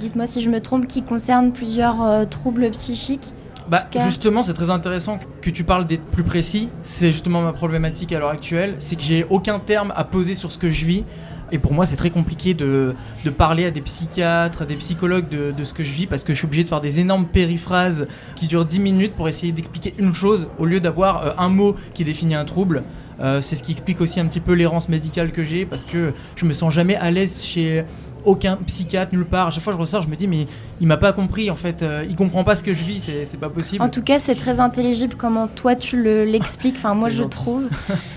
[0.01, 3.33] dites-moi si je me trompe, qui concerne plusieurs euh, troubles psychiques.
[3.69, 6.69] Bah, justement, c'est très intéressant que tu parles d'être plus précis.
[6.83, 8.77] C'est justement ma problématique à l'heure actuelle.
[8.79, 11.05] C'est que j'ai aucun terme à poser sur ce que je vis.
[11.53, 12.95] Et pour moi, c'est très compliqué de,
[13.25, 16.25] de, parler à des psychiatres, à des psychologues de, de, ce que je vis parce
[16.25, 19.53] que je suis obligé de faire des énormes périphrases qui durent 10 minutes pour essayer
[19.53, 22.83] d'expliquer une chose au lieu d'avoir euh, un mot qui définit un trouble.
[23.21, 26.13] Euh, c'est ce qui explique aussi un petit peu l'errance médicale que j'ai parce que
[26.35, 27.85] je me sens jamais à l'aise chez
[28.27, 29.47] aucun psychiatre nulle part.
[29.47, 30.47] À chaque fois que je ressors, je me dis mais
[30.81, 33.41] il m'a pas compris en fait, euh, il comprend pas ce que je vis, c'est
[33.41, 33.83] pas possible.
[33.83, 36.75] En tout cas, c'est très intelligible comment toi tu l'expliques.
[36.77, 37.69] enfin moi je trouve.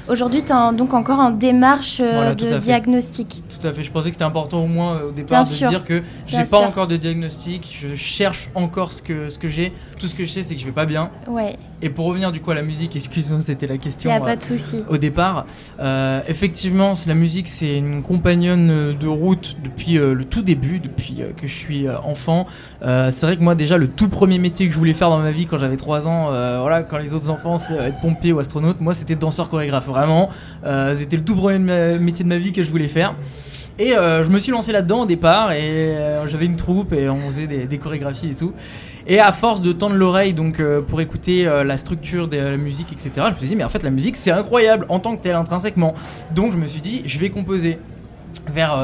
[0.10, 3.44] Aujourd'hui, tu es donc encore en démarche euh, de diagnostic.
[3.50, 3.84] Tout à fait.
[3.84, 6.60] Je pensais que c'était important au moins euh, au départ de dire que j'ai pas
[6.60, 9.72] encore de diagnostic, je cherche encore ce que ce que j'ai.
[10.00, 11.12] Tout ce que je sais, c'est que je vais pas bien.
[11.28, 11.56] Ouais.
[11.82, 14.10] Et pour revenir du coup à la musique, excuse-moi, c'était la question.
[14.10, 14.84] Il a pas de souci.
[14.90, 15.46] Au départ,
[16.28, 21.32] effectivement, la musique c'est une compagnonne de route depuis euh, le tout début, depuis euh,
[21.36, 22.46] que je suis euh, enfant.
[22.82, 25.32] c'est vrai que moi déjà le tout premier métier que je voulais faire dans ma
[25.32, 26.28] vie quand j'avais 3 ans,
[26.62, 29.88] voilà, quand les autres enfants c'est être pompier ou astronaute, moi c'était danseur chorégraphe.
[29.88, 30.30] Vraiment,
[30.94, 33.16] c'était le tout premier métier de ma vie que je voulais faire.
[33.78, 35.96] Et je me suis lancé là-dedans au départ et
[36.28, 38.54] j'avais une troupe et on faisait des, chorégraphies et tout.
[39.08, 43.12] Et à force de tendre l'oreille donc pour écouter la structure de la musique, etc.,
[43.16, 45.36] je me suis dit mais en fait la musique c'est incroyable en tant que tel
[45.36, 45.94] intrinsèquement.
[46.36, 47.80] Donc je me suis dit je vais composer.
[48.54, 48.78] Vers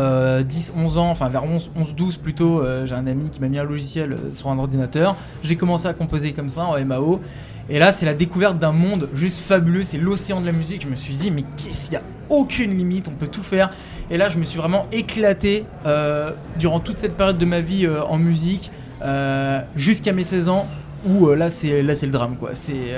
[0.43, 4.49] 10-11 ans, enfin vers 11-12 plutôt, j'ai un ami qui m'a mis un logiciel sur
[4.49, 5.15] un ordinateur.
[5.43, 7.21] J'ai commencé à composer comme ça en MAO.
[7.67, 10.83] Et là, c'est la découverte d'un monde juste fabuleux, c'est l'océan de la musique.
[10.83, 13.71] Je me suis dit, mais qu'est-ce qu'il y a aucune limite, on peut tout faire.
[14.11, 17.85] Et là, je me suis vraiment éclaté euh, durant toute cette période de ma vie
[17.85, 18.71] euh, en musique,
[19.01, 20.67] euh, jusqu'à mes 16 ans,
[21.07, 22.51] où là, c'est le drame, quoi.
[22.53, 22.95] C'est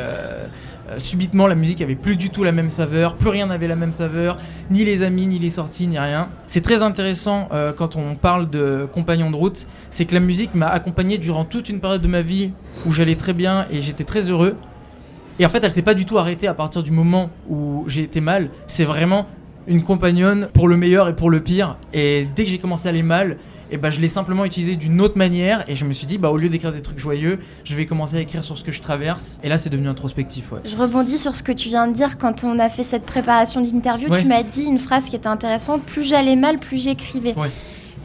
[0.98, 3.92] subitement la musique avait plus du tout la même saveur, plus rien n'avait la même
[3.92, 4.38] saveur,
[4.70, 6.30] ni les amis, ni les sorties, ni rien.
[6.48, 10.68] C'est très intéressant quand on parle de compagnons de route, c'est que la musique m'a
[10.68, 12.52] accompagné durant toute une période de ma vie
[12.86, 14.56] où j'allais très bien et j'étais très heureux.
[15.40, 18.02] Et en fait, elle s'est pas du tout arrêtée à partir du moment où j'ai
[18.02, 18.50] été mal.
[18.66, 19.28] C'est vraiment
[19.68, 21.78] une compagnonne pour le meilleur et pour le pire.
[21.94, 23.38] Et dès que j'ai commencé à aller mal,
[23.70, 25.66] et eh ben, je l'ai simplement utilisé d'une autre manière.
[25.70, 28.16] Et je me suis dit, bah, au lieu d'écrire des trucs joyeux, je vais commencer
[28.16, 29.38] à écrire sur ce que je traverse.
[29.44, 30.54] Et là, c'est devenu introspectif.
[30.54, 30.60] Ouais.
[30.64, 33.60] Je rebondis sur ce que tu viens de dire quand on a fait cette préparation
[33.60, 34.08] d'interview.
[34.16, 37.36] Tu m'as dit une phrase qui était intéressante plus j'allais mal, plus j'écrivais.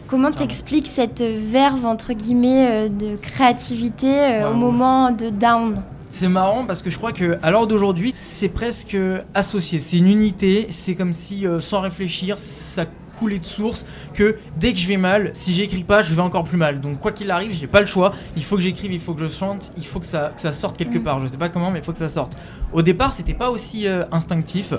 [0.08, 5.80] Comment t'expliques cette verve, entre guillemets, euh, de créativité euh, au moment de down?
[6.12, 8.98] C'est marrant parce que je crois que à l'heure d'aujourd'hui, c'est presque
[9.32, 9.80] associé.
[9.80, 10.66] C'est une unité.
[10.68, 12.84] C'est comme si, euh, sans réfléchir, ça
[13.18, 13.86] coulait de source.
[14.12, 16.82] Que dès que je vais mal, si j'écris pas, je vais encore plus mal.
[16.82, 18.12] Donc quoi qu'il arrive, j'ai pas le choix.
[18.36, 20.76] Il faut que j'écrive, il faut que je chante, il faut que ça, ça sorte
[20.76, 21.02] quelque mm.
[21.02, 21.18] part.
[21.20, 22.36] Je sais pas comment, mais il faut que ça sorte.
[22.74, 24.74] Au départ, c'était pas aussi euh, instinctif.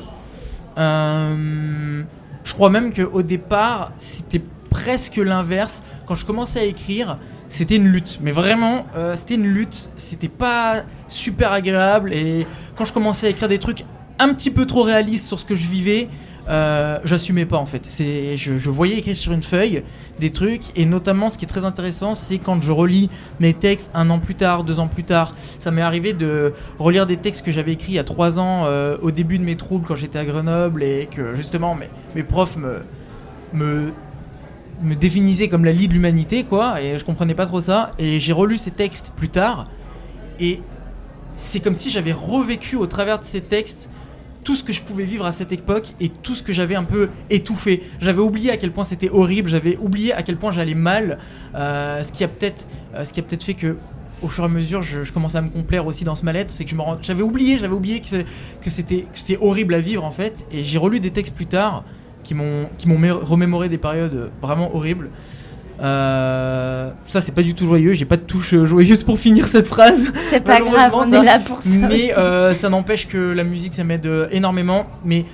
[0.77, 2.03] Euh,
[2.43, 5.81] je crois même qu'au départ, c'était presque l'inverse.
[6.05, 7.17] Quand je commençais à écrire,
[7.53, 8.19] c'était une lutte.
[8.21, 9.91] Mais vraiment, euh, c'était une lutte.
[9.95, 12.11] C'était pas super agréable.
[12.11, 13.85] Et quand je commençais à écrire des trucs
[14.17, 16.09] un petit peu trop réalistes sur ce que je vivais,
[16.49, 17.85] euh, j'assumais pas en fait.
[17.87, 19.83] C'est, je, voyais écrire sur une feuille
[20.19, 23.91] des trucs, et notamment ce qui est très intéressant, c'est quand je relis mes textes
[23.93, 25.33] un an plus tard, deux ans plus tard.
[25.37, 28.65] Ça m'est arrivé de relire des textes que j'avais écrits il y a trois ans
[28.65, 31.77] euh, au début de mes troubles quand j'étais à Grenoble, et que justement
[32.15, 32.57] mes, profs
[33.53, 33.91] me
[34.83, 37.91] me définissait comme la lie de l'humanité, quoi, et je comprenais pas trop ça.
[37.99, 39.67] Et j'ai relu ces textes plus tard,
[40.39, 40.61] et
[41.35, 43.89] c'est comme si j'avais revécu au travers de ces textes
[44.43, 46.83] tout ce que je pouvais vivre à cette époque et tout ce que j'avais un
[46.83, 47.81] peu étouffé.
[48.01, 51.17] J'avais oublié à quel point c'était horrible, j'avais oublié à quel point j'allais mal,
[51.55, 53.77] euh, ce qui a peut-être euh, peut-être fait que
[54.21, 56.49] au fur et à mesure, je, commençais à me complaire aussi dans ce mal-être.
[56.49, 60.45] C'est que j'avais oublié, j'avais oublié que c'était horrible à vivre en fait.
[60.51, 61.83] Et j'ai relu des textes plus tard
[62.77, 65.09] qui m'ont remémoré des périodes vraiment horribles.
[65.81, 69.67] Euh, ça c'est pas du tout joyeux, j'ai pas de touche joyeuse pour finir cette
[69.67, 70.13] phrase.
[70.29, 71.69] C'est pas grave, on est là pour ça.
[71.69, 75.25] Mais euh, ça n'empêche que la musique ça m'aide énormément, mais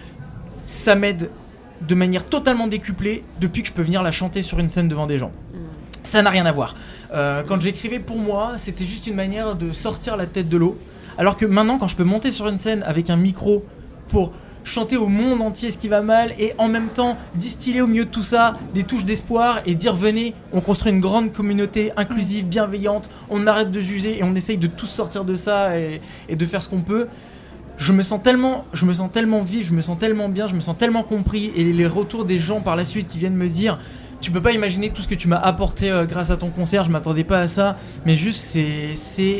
[0.66, 1.30] ça m'aide
[1.82, 5.08] de manière totalement décuplée depuis que je peux venir la chanter sur une scène devant
[5.08, 5.32] des gens.
[5.54, 5.58] Mm.
[6.04, 6.76] Ça n'a rien à voir.
[7.14, 10.78] Euh, quand j'écrivais pour moi, c'était juste une manière de sortir la tête de l'eau.
[11.18, 13.66] Alors que maintenant, quand je peux monter sur une scène avec un micro
[14.08, 14.32] pour
[14.64, 18.06] chanter au monde entier ce qui va mal et en même temps distiller au milieu
[18.06, 22.48] de tout ça des touches d'espoir et dire venez, on construit une grande communauté inclusive,
[22.48, 26.46] bienveillante, on arrête de juger et on essaye de tous sortir de ça et, de
[26.46, 27.08] faire ce qu'on peut.
[27.78, 30.56] Je me sens tellement, je me sens tellement vif, je me sens tellement bien, je
[30.56, 33.48] me sens tellement compris et les retours des gens par la suite qui viennent me
[33.48, 33.80] dire
[34.22, 36.84] tu peux pas imaginer tout ce que tu m'as apporté euh, grâce à ton concert,
[36.86, 38.96] je m'attendais pas à ça, mais juste c'est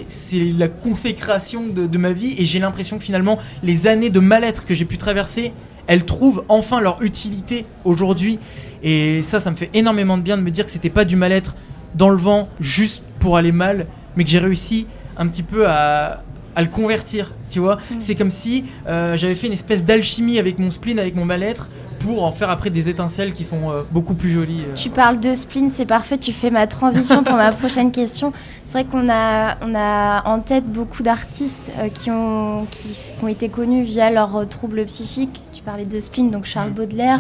[0.08, 2.36] c'est la consécration de, ma vie.
[2.38, 5.52] Et j'ai l'impression que finalement les années de mal-être que j'ai pu traverser,
[5.88, 8.40] elles trouvent enfin leur utilité aujourd'hui.
[8.84, 11.16] Et ça ça me fait énormément de bien de me dire que c'était pas du
[11.16, 11.56] mal-être
[11.96, 16.24] dans le vent juste pour aller mal, mais que j'ai réussi un petit peu à,
[16.56, 17.76] à le convertir, tu vois.
[17.76, 17.96] Mm.
[18.00, 21.70] C'est comme si euh, j'avais fait une espèce d'alchimie avec mon spleen, avec mon mal-être,
[22.00, 24.62] pour en faire après des étincelles qui sont euh, beaucoup plus jolies.
[24.62, 24.74] Euh.
[24.74, 28.32] Tu parles de spleen, c'est parfait, tu fais ma transition pour ma prochaine question.
[28.66, 33.50] C'est vrai qu'on a, on a en tête beaucoup d'artistes qui, ont, qui, ont été
[33.50, 35.42] connus via leurs troubles psychiques.
[35.52, 36.74] Tu parlais de spleen, donc Charles mm.
[36.74, 37.20] Baudelaire,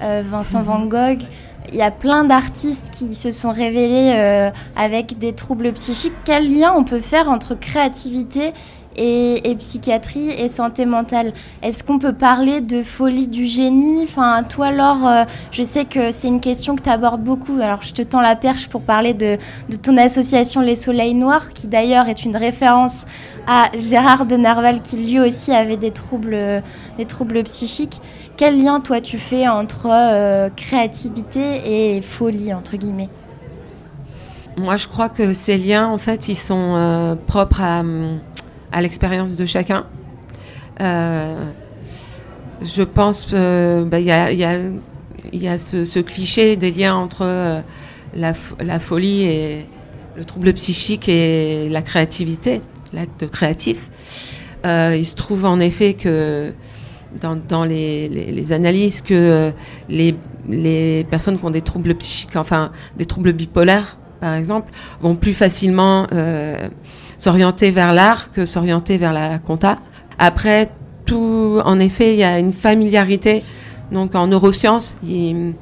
[0.00, 1.20] mm, Vincent Van Gogh
[1.72, 6.14] il y a plein d'artistes qui se sont révélés euh, avec des troubles psychiques.
[6.24, 8.52] Quel lien on peut faire entre créativité
[8.98, 11.32] et, psychiatrie et santé mentale?
[11.62, 14.02] Est-ce qu'on peut parler de folie du génie?
[14.04, 17.60] Enfin, toi, Laure, euh, je sais que c'est une question que tu abordes beaucoup.
[17.60, 19.36] Alors, je te tends la perche pour parler de,
[19.70, 23.04] de ton association Les Soleils Noirs, qui d'ailleurs est une référence
[23.46, 26.62] à Gérard de Nerval, qui lui aussi avait des troubles,
[26.96, 28.00] des troubles psychiques.
[28.36, 33.08] Quel lien, toi, tu fais entre euh, créativité et folie, entre guillemets?
[34.58, 39.46] Moi, je crois que ces liens, en fait, ils sont euh, propres à, l'expérience de
[39.46, 39.86] chacun.
[40.82, 41.50] Euh,
[42.60, 44.58] je pense qu'il bah, y, a, y, a,
[45.32, 47.62] y a ce, ce, cliché des liens entre
[48.14, 49.66] la, la, folie et
[50.14, 52.60] le trouble psychique et la créativité,
[52.92, 53.88] l'acte créatif.
[54.64, 56.52] il se trouve en effet que
[57.48, 59.52] dans, les, analyses que
[59.88, 60.14] les,
[60.48, 65.34] les personnes qui ont des troubles psychiques, enfin des troubles bipolaires, par exemple, vont plus
[65.34, 66.68] facilement euh,
[67.18, 69.78] s'orienter vers l'art que s'orienter vers la compta.
[70.18, 70.70] Après,
[71.04, 73.42] tout, en effet, il y a une familiarité.
[73.92, 75.54] Donc en neurosciences, il,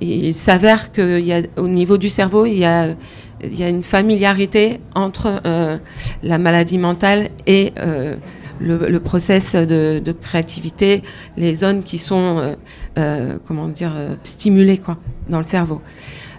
[0.00, 2.94] il s'avère qu'au niveau du cerveau, il y a,
[3.42, 5.76] une familiarité entre euh,
[6.22, 8.16] la maladie mentale et euh,
[8.60, 11.02] le, le, process de, de, créativité,
[11.36, 12.54] les zones qui sont, euh,
[12.98, 14.96] euh comment dire, euh, stimulées quoi,
[15.28, 15.80] dans le cerveau.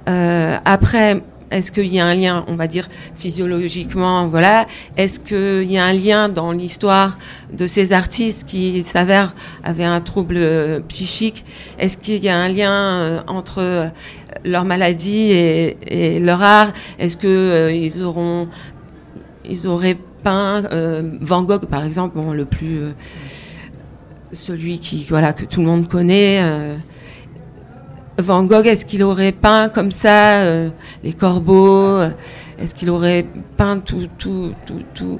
[0.05, 4.67] après, est-ce qu'il y a un lien, on va dire physiologiquement, voilà.
[4.97, 7.17] Est-ce qu'il y a un lien dans l'histoire
[7.53, 11.45] de ces artistes qui s'avèrent avaient un trouble euh, psychique?
[11.79, 13.87] Est-ce qu'il y a un lien euh, entre euh,
[14.43, 16.73] leur maladie et, leur art?
[16.99, 18.49] Est-ce que ils auront,
[19.49, 19.97] ils auraient
[20.27, 20.63] peint
[21.21, 22.81] Van Gogh, par exemple, bon, le plus
[24.33, 26.41] celui qui, voilà, que tout le monde connaît.
[28.19, 30.69] Van Gogh, est-ce qu'il aurait peint comme ça euh,
[31.03, 32.01] les corbeaux
[32.59, 35.19] Est-ce qu'il aurait peint tout, tout, tout, tout,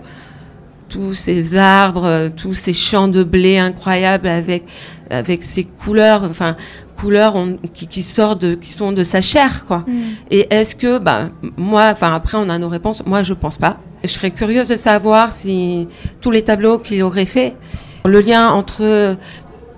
[0.89, 4.63] tous ces arbres, tous ces champs de blé incroyables avec
[5.09, 6.57] avec ces couleurs, enfin
[6.97, 7.35] couleurs
[7.73, 9.85] qui, qui sortent de, qui sont de sa chair, quoi.
[9.87, 10.01] Mm.
[10.31, 13.05] Et est-ce que, bah, moi, enfin après on a nos réponses.
[13.05, 13.77] Moi, je pense pas.
[14.07, 15.87] Je serais curieuse de savoir si
[16.21, 17.55] tous les tableaux qu'il aurait fait,
[18.05, 19.17] le lien entre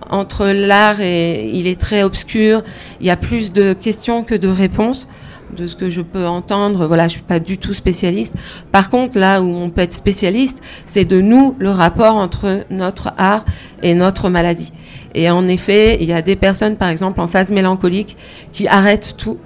[0.09, 2.63] entre l'art et il est très obscur.
[2.99, 5.07] Il y a plus de questions que de réponses
[5.55, 6.85] de ce que je peux entendre.
[6.87, 8.33] Voilà, je suis pas du tout spécialiste.
[8.71, 13.13] Par contre, là où on peut être spécialiste, c'est de nous le rapport entre notre
[13.17, 13.45] art
[13.81, 14.73] et notre maladie.
[15.15, 18.15] Et en effet, il y a des personnes, par exemple, en phase mélancolique,
[18.51, 19.37] qui arrêtent tout.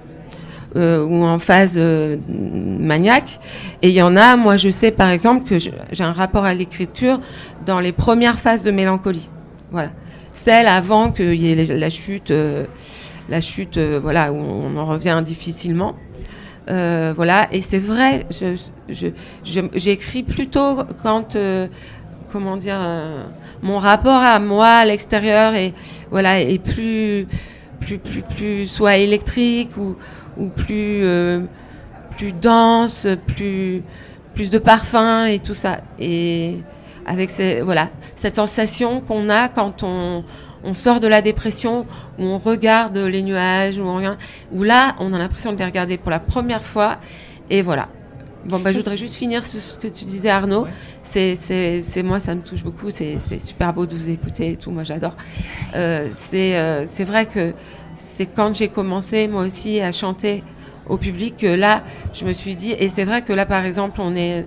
[0.76, 3.39] Euh, ou en phase euh, maniaque.
[3.84, 6.55] Et il y en a, moi je sais par exemple que j'ai un rapport à
[6.55, 7.19] l'écriture
[7.63, 9.30] dans les premières phases de mélancolie.
[9.71, 9.89] Voilà
[10.34, 12.65] celle avant qu'il y ait la chute, euh,
[13.30, 15.95] la chute, euh, voilà, où on en revient difficilement.
[16.69, 18.26] Euh, voilà, et c'est vrai,
[19.76, 21.38] j'écris plutôt quand,
[22.32, 22.80] comment dire,
[23.61, 25.74] mon rapport à moi, à l'extérieur, est,
[26.09, 27.28] voilà, est plus,
[27.82, 29.95] plus, plus, plus, soit électrique ou,
[30.38, 31.05] ou plus,
[32.17, 33.84] plus dense, plus,
[34.34, 35.77] plus de parfum et tout ça.
[35.99, 36.57] Et
[37.05, 37.31] avec
[37.63, 40.23] voilà, cette sensation qu'on a quand on,
[40.63, 41.86] on, sort de la dépression,
[42.19, 44.17] où on regarde les nuages, où, on,
[44.51, 46.97] où là, on a l'impression de les regarder pour la première fois.
[47.49, 47.89] Et voilà.
[48.45, 50.67] Bon, bah, je voudrais juste finir sur ce que tu disais, Arnaud.
[51.01, 52.89] C'est, c'est, moi, ça me touche beaucoup.
[52.89, 54.71] C'est, super beau de vous écouter et tout.
[54.71, 55.15] Moi, j'adore.
[55.75, 57.53] Euh, c'est, euh, c'est vrai que
[57.96, 60.44] c'est quand j'ai commencé, moi aussi, à chanter
[60.88, 61.84] au public que là,
[62.14, 64.46] je me suis dit, et c'est vrai que là, par exemple, on est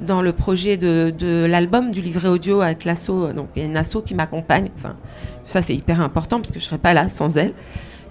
[0.00, 3.32] dans le projet de, l'album, du livret audio avec l'asso.
[3.34, 4.70] Donc, il y a une asso qui m'accompagne.
[4.76, 4.96] Enfin,
[5.44, 7.52] ça, c'est hyper important parce que je serais pas là sans elle.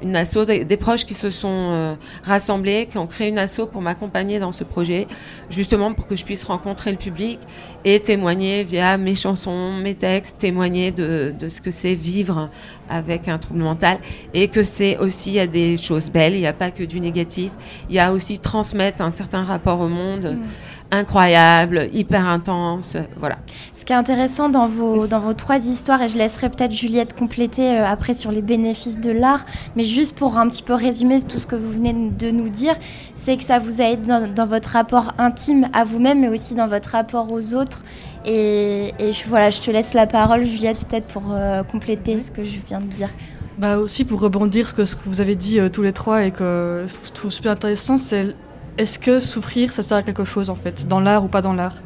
[0.03, 3.81] Une asso, des, proches qui se sont euh, rassemblés, qui ont créé une asso pour
[3.81, 5.07] m'accompagner dans ce projet,
[5.49, 7.39] justement pour que je puisse rencontrer le public
[7.83, 12.49] et témoigner via mes chansons, mes textes, témoigner de, de ce que c'est vivre
[12.89, 13.97] avec un trouble mental
[14.33, 17.51] et que c'est aussi, il des choses belles, il n'y a pas que du négatif,
[17.89, 20.37] il y a aussi transmettre un certain rapport au monde.
[20.37, 23.37] Mmh incroyable, hyper intense, voilà.
[23.73, 27.13] Ce qui est intéressant dans vos, dans vos trois histoires, et je laisserai peut-être Juliette
[27.13, 31.21] compléter euh, après sur les bénéfices de l'art, mais juste pour un petit peu résumer
[31.21, 32.75] tout ce que vous venez de nous dire,
[33.15, 36.67] c'est que ça vous aide dans, dans votre rapport intime à vous-même, mais aussi dans
[36.67, 37.83] votre rapport aux autres.
[38.25, 42.31] Et, et je, voilà, je te laisse la parole, Juliette, peut-être pour euh, compléter ce
[42.31, 43.09] que je viens de dire.
[43.57, 46.25] Bah aussi pour rebondir ce que, ce que vous avez dit euh, tous les trois
[46.25, 48.35] et que je trouve super intéressant, c'est
[48.77, 51.53] est-ce que souffrir, ça sert à quelque chose en fait, dans l'art ou pas dans
[51.53, 51.77] l'art?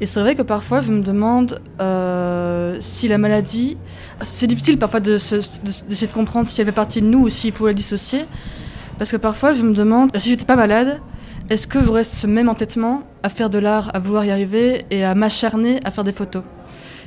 [0.00, 3.76] Et c'est vrai que parfois je me demande euh, si la maladie,
[4.20, 7.52] c'est difficile parfois d'essayer de, de, comprendre si elle fait partie de nous ou s'il
[7.52, 8.24] faut la dissocier,
[8.98, 11.00] parce que parfois je me demande si j'étais pas malade,
[11.50, 15.04] est-ce que j'aurais ce même entêtement à faire de l'art, à vouloir y arriver et
[15.04, 16.42] à m'acharner à faire des photos?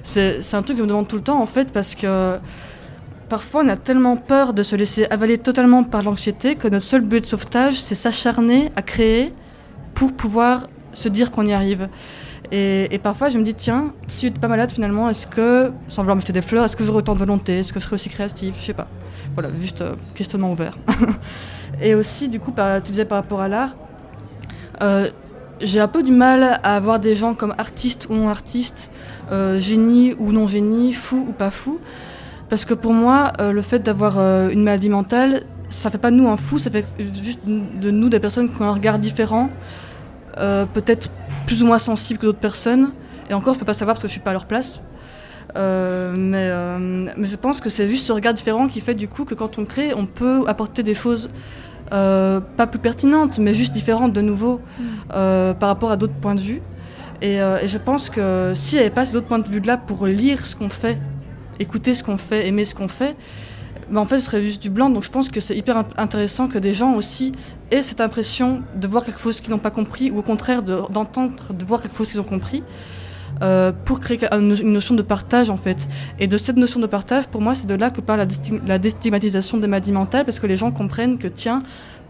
[0.03, 2.38] C'est un truc que je me demande tout le temps en fait parce que
[3.30, 7.02] Parfois, on a tellement peur de se laisser avaler totalement par l'anxiété que notre seul
[7.02, 9.34] but de sauvetage, c'est s'acharner à créer
[9.96, 11.90] pour pouvoir se dire qu'on y arrive.
[12.52, 16.16] Et, parfois, je me dis, tiens, si j'étais pas malade finalement, est-ce que, sans vouloir
[16.16, 17.60] me jeter des fleurs, est-ce que j'aurais autant de volonté?
[17.60, 18.88] Est-ce que je serais aussi créative Je sais pas.
[19.34, 20.78] Voilà, juste euh, questionnement ouvert.
[21.82, 22.54] et aussi, du coup,
[22.84, 23.76] tu disais par rapport à l'art,
[24.84, 25.10] euh,
[25.60, 28.92] j'ai un peu du mal à avoir des gens comme artistes ou non artistes,
[29.32, 31.80] euh, génie ou non génie, fou ou pas fou.
[32.50, 36.12] Parce que pour moi, euh, le fait d'avoir euh, une maladie mentale, ça fait pas
[36.12, 39.00] de nous un fou, ça fait juste de nous des personnes qui ont un regard
[39.00, 39.50] différent,
[40.38, 41.10] euh, peut-être
[41.48, 42.91] plus ou moins sensible que d'autres personnes.
[43.30, 44.80] Et encore, je peux pas savoir parce que je suis pas à leur place.
[45.56, 46.52] Mais,
[47.18, 49.58] mais je pense que c'est juste ce regard différent qui fait du coup que quand
[49.58, 51.30] on crée, on peut apporter des choses
[51.89, 54.60] pas plus pertinentes, mais juste différentes de nouveau
[55.14, 56.62] euh, par rapport à d'autres points de vue.
[57.22, 60.08] Et, et je pense que s'il n'y avait pas ces autres points de vue-là pour
[60.08, 61.00] lire ce qu'on fait,
[61.60, 63.16] écouter ce qu'on fait, aimer ce qu'on fait,
[63.89, 64.89] ben en fait, ce serait juste du blanc.
[64.89, 67.32] Donc je pense que c'est hyper int- intéressant que des gens aussi
[67.72, 70.82] aient cette impression de voir quelque chose qu'ils n'ont pas compris, ou au contraire de-
[70.91, 72.64] d'entendre, de, voir quelque chose qu'ils ont compris,
[73.41, 75.88] euh, pour créer un- une notion de partage en fait.
[76.20, 78.62] Et de cette notion de partage, pour moi, c'est de là que part la, déstig-
[78.66, 81.62] la déstigmatisation des maladies mentales, parce que les gens comprennent que tiens,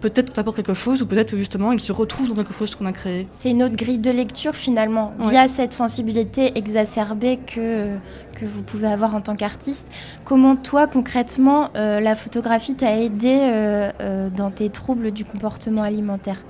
[0.02, 2.76] peut-être que t'apporte quelque chose, ou peut-être que justement ils se retrouvent dans quelque chose
[2.76, 3.28] qu'on a créé.
[3.34, 5.30] C'est une autre grille de lecture finalement, Ouais.
[5.32, 7.96] via cette sensibilité exacerbée que,
[8.36, 9.88] que vous pouvez avoir en tant qu'artiste.
[10.24, 15.84] Comment toi concrètement euh, la photographie t'a aidé euh, euh, dans tes troubles du comportement
[15.84, 16.44] alimentaire?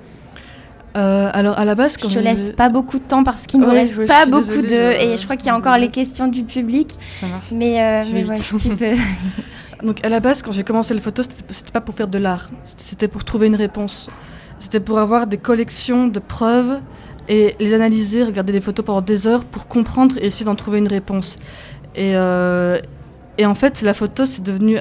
[0.97, 3.59] Euh, alors à la base, quand Je te laisse pas beaucoup de temps parce qu'il
[3.59, 5.13] ne Ouais, reste ouais, je pas beaucoup désolée, de...
[5.13, 6.95] Et je crois qu'il y a encore les questions du public.
[7.19, 7.51] Ça marche.
[7.51, 8.95] Mais, euh, mais voilà, si tu peux.
[9.83, 12.49] Donc à la base, quand j'ai commencé le photo, c'était pas pour faire de l'art,
[12.77, 14.09] c'était pour trouver une réponse.
[14.57, 16.79] C'était pour avoir des collections de preuves
[17.27, 20.77] et les analyser, regarder des photos pendant des heures pour comprendre et essayer d'en trouver
[20.77, 21.35] une réponse.
[21.95, 22.77] Et, euh,
[23.37, 24.77] et en fait, la photo, c'est devenu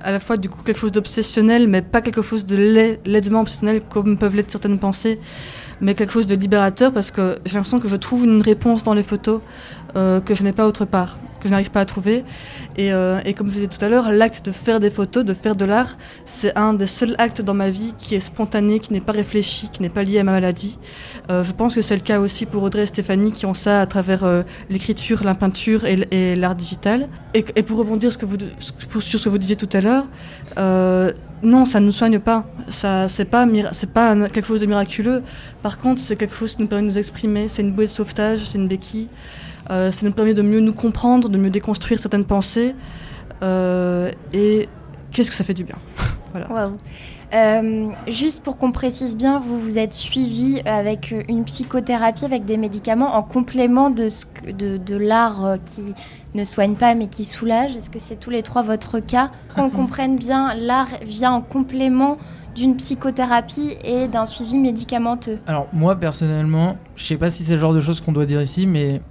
[0.00, 3.40] à la fois du coup quelque chose d'obsessionnel, mais pas quelque chose de laid- laidement
[3.40, 5.18] obsessionnel comme peuvent l'être certaines pensées,
[5.80, 8.94] mais quelque chose de libérateur parce que j'ai l'impression que je trouve une réponse dans
[8.94, 9.40] les photos
[9.96, 12.24] euh, que je n'ai pas autre part, que je n'arrive pas à trouver.
[12.76, 15.34] Et, euh, et comme je disais tout à l'heure, l'acte de faire des photos, de
[15.34, 18.92] faire de l'art, c'est un des seuls actes dans ma vie qui est spontané, qui
[18.92, 20.78] n'est pas réfléchi, qui n'est pas lié à ma maladie.
[21.30, 23.80] Euh, je pense que c'est le cas aussi pour Audrey et Stéphanie qui ont ça
[23.80, 27.08] à travers l'écriture, la peinture et, l'art digital.
[27.34, 30.06] Et, pour rebondir sur ce que vous disiez tout à l'heure,
[31.42, 32.46] non, ça ne nous soigne pas.
[32.68, 35.22] Ça, c'est pas, quelque chose de miraculeux.
[35.62, 37.48] Par contre, c'est quelque chose qui nous permet de nous exprimer.
[37.48, 39.08] C'est une bouée de sauvetage, c'est une béquille.
[39.70, 42.74] Euh, ça nous permet de mieux nous comprendre, de mieux déconstruire certaines pensées.
[43.42, 44.68] Euh, et
[45.12, 45.76] qu'est-ce que ça fait du bien.
[46.32, 46.70] voilà.
[47.34, 52.56] Euh, juste pour qu'on précise bien, vous vous êtes suivi avec une psychothérapie avec des
[52.56, 55.94] médicaments en complément de, ce que- de, de l'art euh, qui
[56.34, 57.76] ne soigne pas mais qui soulage.
[57.76, 59.30] Est-ce que c'est tous les trois votre cas?
[59.54, 62.16] Qu'on comprenne bien, l'art vient en complément
[62.56, 65.38] d'une psychothérapie et d'un suivi médicamenteux.
[65.46, 68.40] Alors moi personnellement, je sais pas si c'est le genre de choses qu'on doit dire
[68.40, 69.02] ici, mais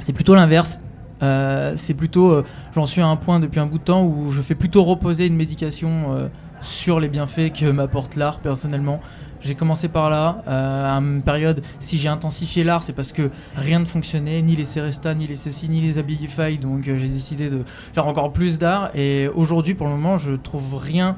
[0.00, 0.80] c'est plutôt l'inverse.
[1.22, 4.30] Euh, c'est plutôt, euh, j'en suis à un point depuis un bout de temps où
[4.30, 6.28] je fais plutôt reposer une médication euh,
[6.60, 9.00] sur les bienfaits que m'apporte l'art personnellement.
[9.40, 13.78] J'ai commencé par là, à une période, si j'ai intensifié l'art, c'est parce que rien
[13.78, 17.62] ne fonctionnait, ni les Seresta, ni les ceci, ni les Abilify, donc j'ai décidé de
[17.92, 18.90] faire encore plus d'art.
[18.96, 21.16] Et aujourd'hui, pour le moment, je trouve rien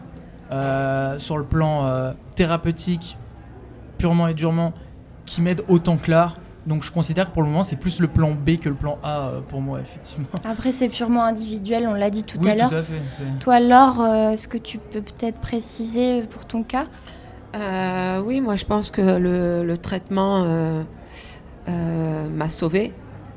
[1.16, 3.16] sur le plan thérapeutique,
[3.96, 4.74] purement et durement,
[5.24, 6.36] qui m'aide autant que l'art.
[6.68, 8.98] Donc je considère que pour le moment, c'est plus le plan B que le plan
[9.02, 10.26] A euh, pour moi, effectivement.
[10.44, 12.68] Après, c'est purement individuel, on l'a dit tout Oui, à l'heure.
[12.68, 16.62] tout à fait, c'est- Toi, Laure, euh, est-ce que tu peux peut-être préciser pour ton
[16.62, 16.84] cas?
[17.56, 20.82] Euh, oui, moi je pense que le, le traitement euh,
[21.70, 22.92] euh, m'a sauvée.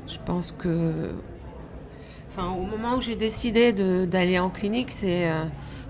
[0.06, 1.12] Je pense que.
[2.30, 3.72] Enfin, au moment où j'ai décidé
[4.06, 5.44] d'aller en clinique, c'est euh,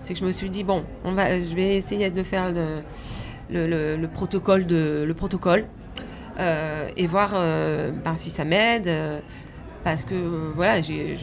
[0.08, 2.82] que je me suis dit bon, on va, je vais essayer de faire le,
[3.50, 5.64] le, le- le protocole, de, le protocole
[6.96, 8.88] et voir euh, ben, si ça m'aide.
[8.88, 9.20] euh,
[9.84, 11.16] parce que euh, voilà, j'y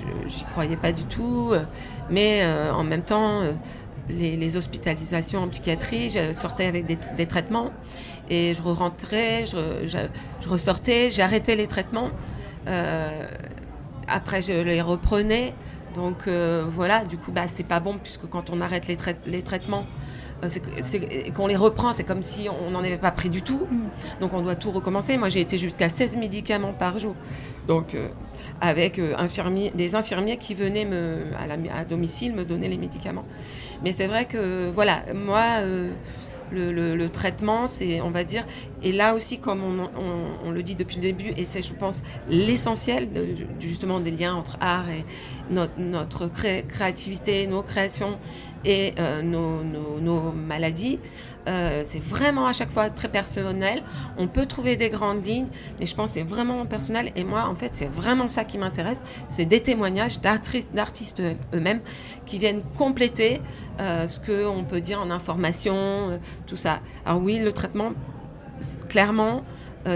[0.51, 1.51] croyais pas du tout.
[1.53, 1.63] euh,
[2.09, 3.53] mais euh, en même temps, euh,
[4.09, 7.71] les, hospitalisations en psychiatrie, je sortais avec des, traitements
[8.29, 10.07] et je rentrais, je,
[10.47, 12.09] ressortais, j'ai arrêté les traitements.
[12.67, 13.27] Euh,
[14.07, 15.53] après, je les reprenais.
[15.95, 19.15] Donc euh, voilà, du coup, bah, c'est pas bon puisque quand on arrête les, trai-
[19.25, 19.85] les traitements,
[20.43, 23.67] euh, qu'on les reprend, c'est comme si on n'en avait pas pris du tout.
[24.21, 25.17] Donc on doit tout recommencer.
[25.17, 27.15] Moi, j'ai été jusqu'à 16 médicaments par jour.
[27.67, 28.07] Donc euh,
[28.61, 32.77] avec euh, infirmiers, des infirmiers qui venaient me, à, la- à domicile me donner les
[32.77, 33.25] médicaments.
[33.83, 35.91] Mais c'est vrai que, voilà, moi, euh,
[36.51, 38.43] le, le- le traitement, c'est, on va dire,
[38.81, 41.73] et là aussi, comme on, on- on le dit depuis le début, et c'est, je
[41.73, 43.27] pense, l'essentiel, de-
[43.59, 45.05] justement, des liens entre art et
[45.53, 48.17] notre, notre cré- créativité, nos créations
[48.65, 50.99] et euh, nos, nos- maladies.
[51.47, 53.81] Euh, c'est vraiment à chaque fois très personnel.
[54.17, 55.47] On peut trouver des grandes lignes,
[55.79, 57.11] mais je pense que c'est vraiment personnel.
[57.15, 59.03] Et moi, en fait, c'est vraiment ça qui m'intéresse.
[59.27, 61.21] C'est des témoignages d'artistes,
[61.53, 61.81] eux-mêmes
[62.25, 63.41] qui viennent compléter
[63.79, 66.81] euh, ce qu'on peut dire en information, euh, tout ça.
[67.05, 67.91] Alors oui, le traitement,
[68.89, 69.43] clairement,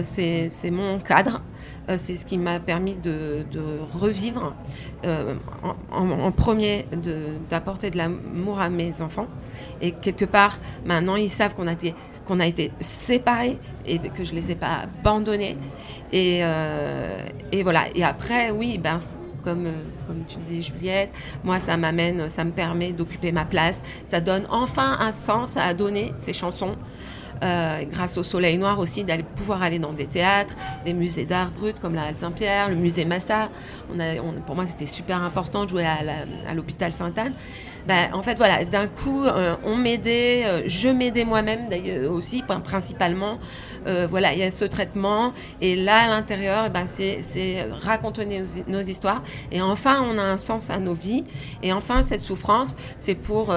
[0.01, 1.41] c'est mon cadre.
[1.89, 3.45] Euh, c'est ce qui m'a permis de,
[3.93, 4.53] revivre
[5.05, 5.35] euh,
[5.91, 6.85] en, premier,
[7.49, 9.27] d'apporter de l'amour à mes enfants.
[9.81, 11.93] Et quelque part, maintenant, ils savent qu'on a été,
[12.25, 15.57] qu'on a été séparés et que je les ai pas abandonnés.
[16.11, 17.17] Et, euh,
[17.51, 17.85] et voilà.
[17.95, 18.99] Et après, oui, ben,
[19.43, 19.67] comme,
[20.07, 21.09] comme tu disais Juliette.
[21.43, 23.83] Moi, ça m'amène, ça me permet d'occuper ma place.
[24.05, 26.75] Ça donne enfin un sens à donner ces chansons.
[27.43, 31.51] Euh, grâce au Soleil Noir aussi, d'aller pouvoir aller dans des théâtres, des musées d'art
[31.51, 33.49] brut comme la Halle Saint-Pierre, le musée Massa.
[33.91, 37.33] On pour moi, c'était super important de jouer à l'hôpital Sainte-Anne.
[37.85, 42.41] Ben, en fait, voilà, d'un coup, euh, on m'aidait, euh, je m'aidais moi-même d'ailleurs aussi,
[42.41, 43.39] principalement.
[44.09, 45.33] voilà, il y a ce traitement.
[45.59, 48.25] Et là, à l'intérieur, ben, c'est raconter
[48.67, 49.21] nos, histoires.
[49.51, 51.25] Et enfin, on a un sens à nos vies.
[51.61, 53.53] Et enfin, cette souffrance, c'est pour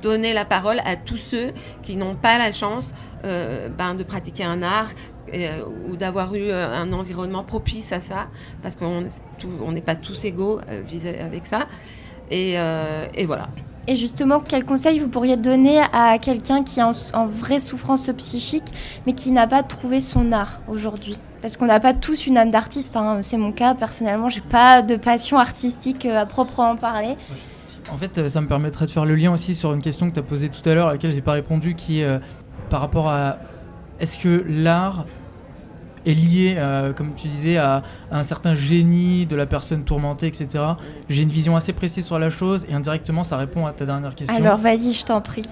[0.00, 2.92] donner la parole à tous ceux qui n'ont pas la chance
[3.24, 4.88] euh, ben, de pratiquer un art
[5.34, 8.28] euh, ou d'avoir eu euh, un environnement propice à ça,
[8.62, 11.66] parce qu'on n'est pas tous égaux avec ça.
[12.30, 12.56] Et,
[13.26, 13.48] voilà.
[13.86, 16.82] Et justement, quel conseil vous pourriez donner à quelqu'un qui est
[17.14, 18.72] en, vraie souffrance psychique,
[19.06, 21.18] mais qui n'a pas trouvé son art aujourd'hui?
[21.42, 23.18] Parce qu'on n'a pas tous une âme d'artiste, hein.
[23.22, 27.16] c'est mon cas, personnellement, j'ai pas de passion artistique à proprement parler.
[27.92, 30.14] En fait, euh, ça me permettrait de faire le lien aussi sur une question que
[30.14, 32.18] tu as posée tout à l'heure, à laquelle j'ai pas répondu, qui est euh,
[32.68, 33.38] par rapport à
[33.98, 35.06] est-ce que l'art
[36.06, 40.64] est lié, euh, comme tu disais, à, un certain génie de la personne tourmentée, etc.
[41.08, 44.14] J'ai une vision assez précise sur la chose et indirectement, ça répond à ta dernière
[44.14, 44.36] question.
[44.36, 45.42] Alors vas-y, je t'en prie.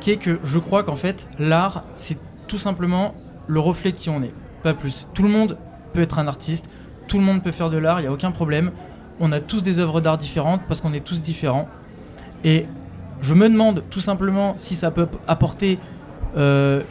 [0.00, 2.18] Qui est que je crois qu'en fait, l'art, c'est
[2.48, 3.14] tout simplement
[3.46, 5.06] le reflet de qui on est, pas plus.
[5.14, 5.56] Tout le monde
[5.92, 6.68] peut être un artiste,
[7.06, 8.72] tout le monde peut faire de l'art, il n'y a aucun problème.
[9.20, 11.68] On a tous des œuvres d'art différentes parce qu'on est tous différents.
[12.44, 12.66] Et
[13.20, 15.78] je me demande tout simplement si ça peut apporter,
[16.36, 16.82] euh,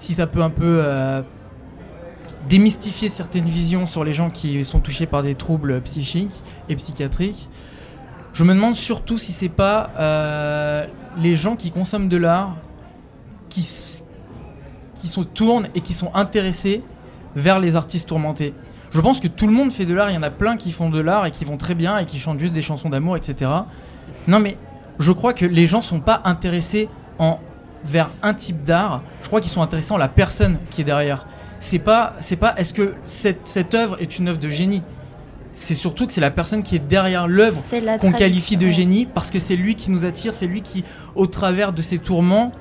[0.00, 1.22] si ça peut un peu euh,
[2.48, 7.48] démystifier certaines visions sur les gens qui sont touchés par des troubles psychiques et psychiatriques.
[8.32, 10.86] Je me demande surtout si c'est pas euh,
[11.18, 12.56] les gens qui consomment de l'art
[13.48, 13.68] qui,
[14.94, 16.82] qui se tournent et qui sont intéressés
[17.34, 18.54] vers les artistes tourmentés.
[18.90, 20.72] Je pense que tout le monde fait de l'art, il y en a plein qui
[20.72, 23.16] font de l'art et qui vont très bien et qui chantent juste des chansons d'amour,
[23.16, 23.50] etc.
[24.26, 24.56] Non mais
[24.98, 26.88] je crois que les gens sont pas intéressés
[27.18, 27.38] en
[27.84, 29.02] vers un type d'art.
[29.22, 31.26] Je crois qu'ils sont intéressés en la personne qui est derrière.
[31.60, 34.82] C'est pas, c'est pas, est-ce que cette, cette œuvre est une œuvre de génie?
[35.52, 37.60] C'est surtout que c'est la personne qui est derrière l'œuvre
[38.00, 40.84] qu'on qualifie de génie parce que c'est lui qui nous attire, c'est lui qui,
[41.16, 42.52] au travers de ses tourments,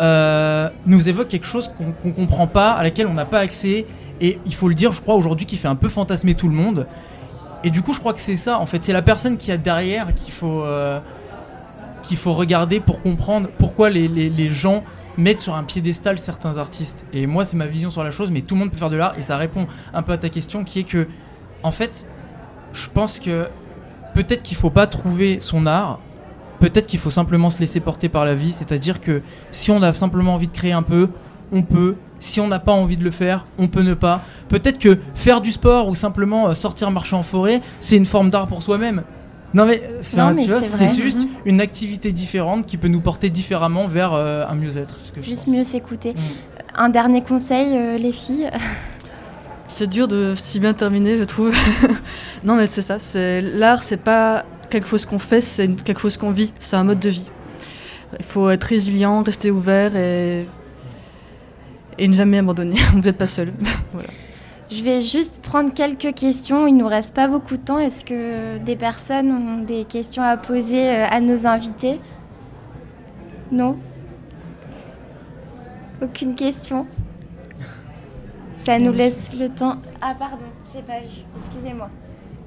[0.00, 3.86] euh, nous évoque quelque chose qu'on ne comprend pas, à laquelle on n'a pas accès.
[4.20, 6.54] Et il faut le dire, je crois aujourd'hui, qui fait un peu fantasmer tout le
[6.54, 6.86] monde.
[7.62, 8.58] Et du coup, je crois que c'est ça.
[8.58, 10.64] En fait, c'est la personne qui a derrière qu'il faut.
[10.64, 10.98] Euh,
[12.02, 14.84] qu'il faut regarder pour comprendre pourquoi les, gens
[15.16, 17.04] mettent sur un piédestal certains artistes.
[17.12, 18.96] Et moi, c'est ma vision sur la chose, mais tout le monde peut faire de
[18.96, 21.06] l'art et ça répond un peu à ta question qui est que,
[21.62, 22.06] en fait,
[22.72, 23.46] je pense que
[24.14, 26.00] peut-être qu'il faut pas trouver son art,
[26.60, 29.92] peut-être qu'il faut simplement se laisser porter par la vie, c'est-à-dire que si on a
[29.92, 31.08] simplement envie de créer un peu,
[31.52, 31.96] on peut.
[32.18, 34.22] Si on n'a pas envie de le faire, on peut ne pas.
[34.48, 38.30] Peut-être que faire du sport ou simplement euh, sortir marcher en forêt, c'est une forme
[38.30, 39.02] d'art pour soi-même.
[39.54, 41.28] Non mais, euh, c'est juste mhm.
[41.44, 44.96] une activité différente qui peut nous porter différemment vers euh, un mieux-être.
[45.20, 46.12] Juste mieux s'écouter.
[46.12, 46.18] Mm.
[46.74, 48.50] Un dernier conseil, euh, les filles?
[49.68, 51.54] C'est dur de si bien terminer, je trouve.
[52.44, 56.18] non mais c'est ça, c'est l'art, c'est pas quelque chose qu'on fait, c'est quelque chose
[56.18, 57.30] qu'on vit, c'est un mode de vie.
[58.18, 60.46] Il faut être résilient, rester ouvert et,
[61.96, 62.76] et ne jamais abandonner.
[62.92, 63.54] Vous n'êtes pas seul.
[63.94, 64.08] voilà.
[64.72, 66.66] Je vais juste prendre quelques questions.
[66.66, 67.78] Il nous reste pas beaucoup de temps.
[67.78, 71.98] Est-ce que des personnes ont des questions à poser euh, à nos invités?
[73.50, 73.76] Non?
[76.00, 76.86] Aucune question?
[78.54, 79.76] Ça nous laisse le temps.
[80.00, 81.20] Ah pardon, j'ai pas vu.
[81.36, 81.90] Excusez-moi.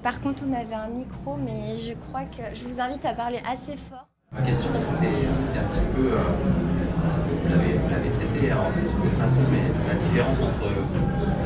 [0.01, 3.39] Par contre, on avait un micro, mais je crois que je vous invite à parler
[3.47, 4.07] assez fort.
[4.31, 6.17] Ma question, c'était un petit peu, euh,
[7.53, 10.71] vous l'avez traité d'une certaine façon, mais la différence entre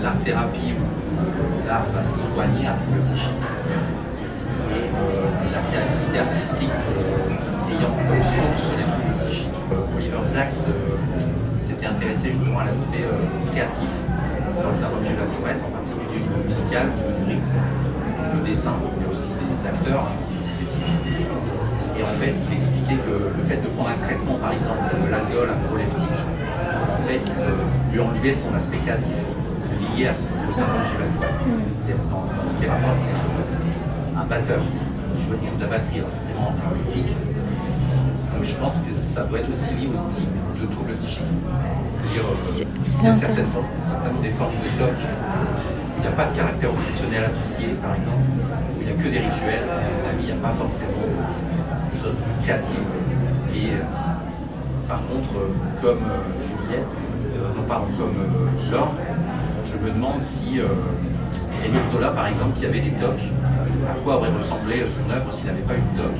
[0.01, 3.43] l'art-thérapie où l'art va soigner un peu psychique
[4.69, 9.59] et euh, la créativité artistique euh, ayant comme source les troubles psychiques.
[9.95, 10.95] Oliver Sacks euh,
[11.57, 13.05] s'était intéressé justement à l'aspect
[13.51, 13.91] créatif
[14.61, 16.87] dans le syndrome de la Tourette, en particulier au niveau musical,
[17.17, 17.59] du rythme,
[18.35, 20.07] du dessin, mais aussi des acteurs.
[21.99, 25.11] Et en fait, il expliquait que le fait de prendre un traitement, par exemple, de
[25.11, 27.27] l'alcool, un proleptique, en fait,
[27.91, 29.19] lui enlevait son aspect créatif
[29.97, 31.75] lié à ce, au syndrome mm.
[31.75, 35.61] C'est dans, dans, ce qui rapporte, c'est un, un, batteur qui joue, qui joue de
[35.63, 37.11] la batterie, alors forcément en boutique.
[38.31, 41.23] Donc je pense que ça doit être aussi lié au type de trouble psychique.
[42.79, 47.25] C'est certaines, certaines des formes de TOC où il n'y a pas de caractère obsessionnel
[47.25, 48.23] associé, par exemple,
[48.77, 50.53] où il n'y a que des rituels, et à mon avis, il n'y a pas
[50.53, 50.95] forcément
[52.43, 52.77] créatives.
[53.55, 53.83] Et euh,
[54.87, 56.97] par contre, euh, comme euh, Juliette,
[57.55, 58.93] non pardon, comme Laure,
[59.65, 60.59] je me demande si
[61.63, 65.45] Émile Zola, par exemple, qui avait des tocs, euh, quoi aurait ressemblé son œuvre s'il
[65.45, 66.15] n'avait pas eu de doc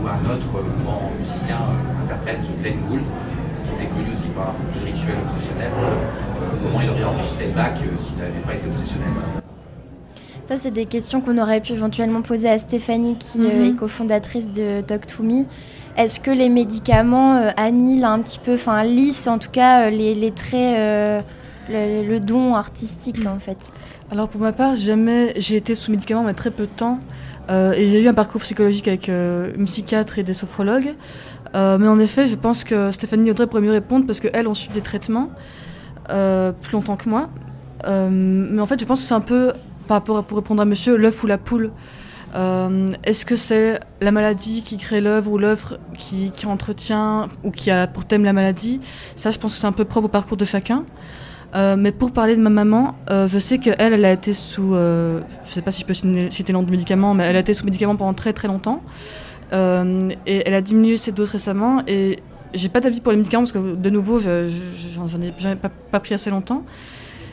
[0.00, 1.58] ou un autre grand musicien,
[2.04, 5.72] interprète, Glenn Gould, qui était connu aussi par des rituels obsessionnels.
[6.62, 9.08] Comment il aurait enregistré Bach s'il n'avait pas été obsessionnel
[10.48, 13.64] Ça, c'est des questions qu'on aurait pu éventuellement poser à Stéphanie, qui euh, Mhm.
[13.64, 15.44] est cofondatrice de Talk to Me.
[15.98, 19.90] Est-ce que les médicaments euh, annihilent un petit peu, enfin lissent en tout cas euh,
[19.90, 21.20] les, les traits, euh,
[21.68, 23.58] le, le don artistique en fait?
[24.10, 26.98] Alors pour ma part, jamais j'ai été sous médicaments, mais très peu de temps.
[27.50, 30.94] Euh, et j'ai eu un parcours psychologique avec euh, une psychiatre et des sophrologues.
[31.54, 34.74] Mais en effet, je pense que Stéphanie Audrey pourrait mieux répondre parce qu'elle a suivi
[34.74, 35.30] des traitements
[36.08, 37.28] plus longtemps que moi.
[37.86, 39.52] Mais en fait, je pense que c'est un peu,
[39.88, 41.72] par rapport à, pour répondre à monsieur, l'œuf ou la poule.
[42.34, 47.70] Euh, Est-ce que c'est la maladie qui crée l'œuvre ou l'œuvre qui, entretient ou qui
[47.70, 48.80] a pour thème la maladie?
[49.16, 50.84] Ça, je pense que c'est un peu propre au parcours de chacun.
[51.54, 54.74] Euh, mais pour parler de ma maman, euh, je sais qu'elle, elle a été sous,
[54.74, 57.54] je sais pas si je peux citer le nom du médicament, mais elle a été
[57.54, 58.82] sous médicament pendant très très longtemps.
[59.52, 61.82] Et elle a diminué ses doses récemment.
[61.88, 62.18] Et
[62.52, 65.32] j'ai pas d'avis pour les médicaments parce que de nouveau, je, je- j'en j'en ai,
[65.38, 66.64] j'en pas pris assez longtemps.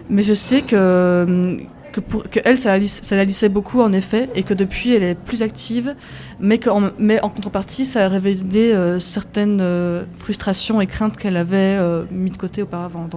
[0.09, 1.57] Mais je sais que,
[1.95, 5.15] que, pour, que elle, ça la, lissait beaucoup en effet, et que depuis, elle est
[5.15, 5.95] plus active,
[6.41, 11.15] mais, que en, mais en contrepartie, ça a révélé euh, certaines euh, frustrations et craintes
[11.15, 13.07] qu'elle avait euh, mis de côté auparavant.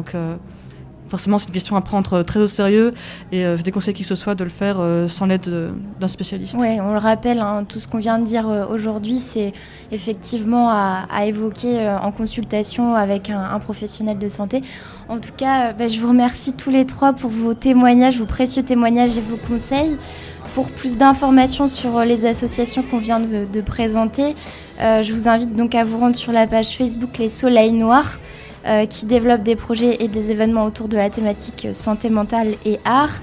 [1.09, 2.95] Forcément, c'est une question à prendre très au sérieux,
[3.33, 5.71] et euh, je déconseille qui que ce soit de le faire euh, sans l'aide euh,
[6.01, 6.57] d'un spécialiste.
[6.59, 9.53] Oui, on le rappelle, hein, tout ce qu'on vient de dire euh, aujourd'hui, c'est
[9.91, 14.63] effectivement à, évoquer euh, en consultation avec un, professionnel de santé.
[15.09, 18.27] En tout cas, euh, bah, je vous remercie tous les trois pour vos témoignages, vos
[18.27, 19.97] précieux témoignages et vos conseils.
[20.55, 24.35] Pour plus d'informations sur euh, les associations qu'on vient de, de présenter,
[24.81, 28.19] euh, je vous invite donc à vous rendre sur la page Facebook Les Soleils Noirs,
[28.19, 28.28] euh,
[28.87, 32.79] qui développe des projets et des événements autour de la thématique euh, santé mentale et
[32.85, 33.17] art,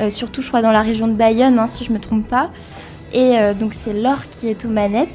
[0.00, 2.26] euh, surtout je crois dans la région de Bayonne, hein, si je ne me trompe
[2.28, 2.50] pas.
[3.12, 5.08] Et euh, donc c'est Laure qui est aux manettes.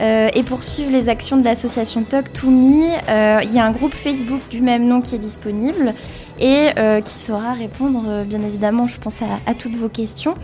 [0.00, 3.64] Euh, et pour suivre les actions de l'association Talk to Me, euh, il y a
[3.66, 5.92] un groupe Facebook du même nom qui est disponible
[6.38, 10.34] et euh, qui saura répondre, euh, bien évidemment, je pense, à, à toutes vos questions.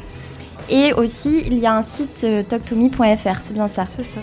[0.69, 3.87] Et aussi, il y a un site euh, talktome.fr, c'est bien ça?
[3.97, 4.21] C'est ça.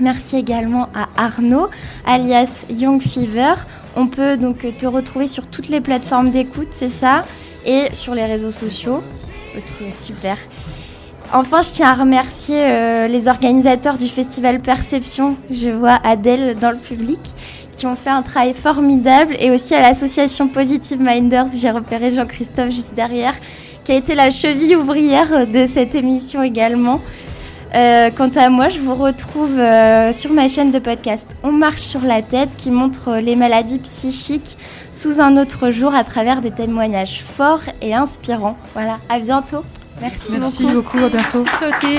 [0.00, 1.68] Merci également à Arnaud,
[2.04, 3.54] alias Young Fever.
[3.96, 7.24] On peut donc te retrouver sur toutes les plateformes d'écoute, c'est ça,
[7.66, 9.02] et sur les réseaux sociaux.
[9.56, 10.38] Ok, super.
[11.34, 15.36] Enfin, je tiens à remercier euh, les organisateurs du festival Perception.
[15.50, 17.20] Je vois Adèle dans le public
[17.76, 21.46] qui ont fait un travail formidable et aussi à l'association Positive Minders.
[21.54, 23.34] J'ai repéré Jean-Christophe juste derrière
[23.84, 27.00] qui a été la cheville ouvrière de cette émission également.
[27.74, 31.80] Euh, quant à moi, je vous retrouve euh, sur ma chaîne de podcast On marche
[31.80, 34.58] sur la tête qui montre euh, les maladies psychiques
[34.92, 38.58] sous un autre jour à travers des témoignages forts et inspirants.
[38.74, 39.64] Voilà, à bientôt.
[40.02, 40.74] Merci, Merci beaucoup.
[40.74, 41.44] beaucoup, à bientôt.
[41.62, 41.98] Merci.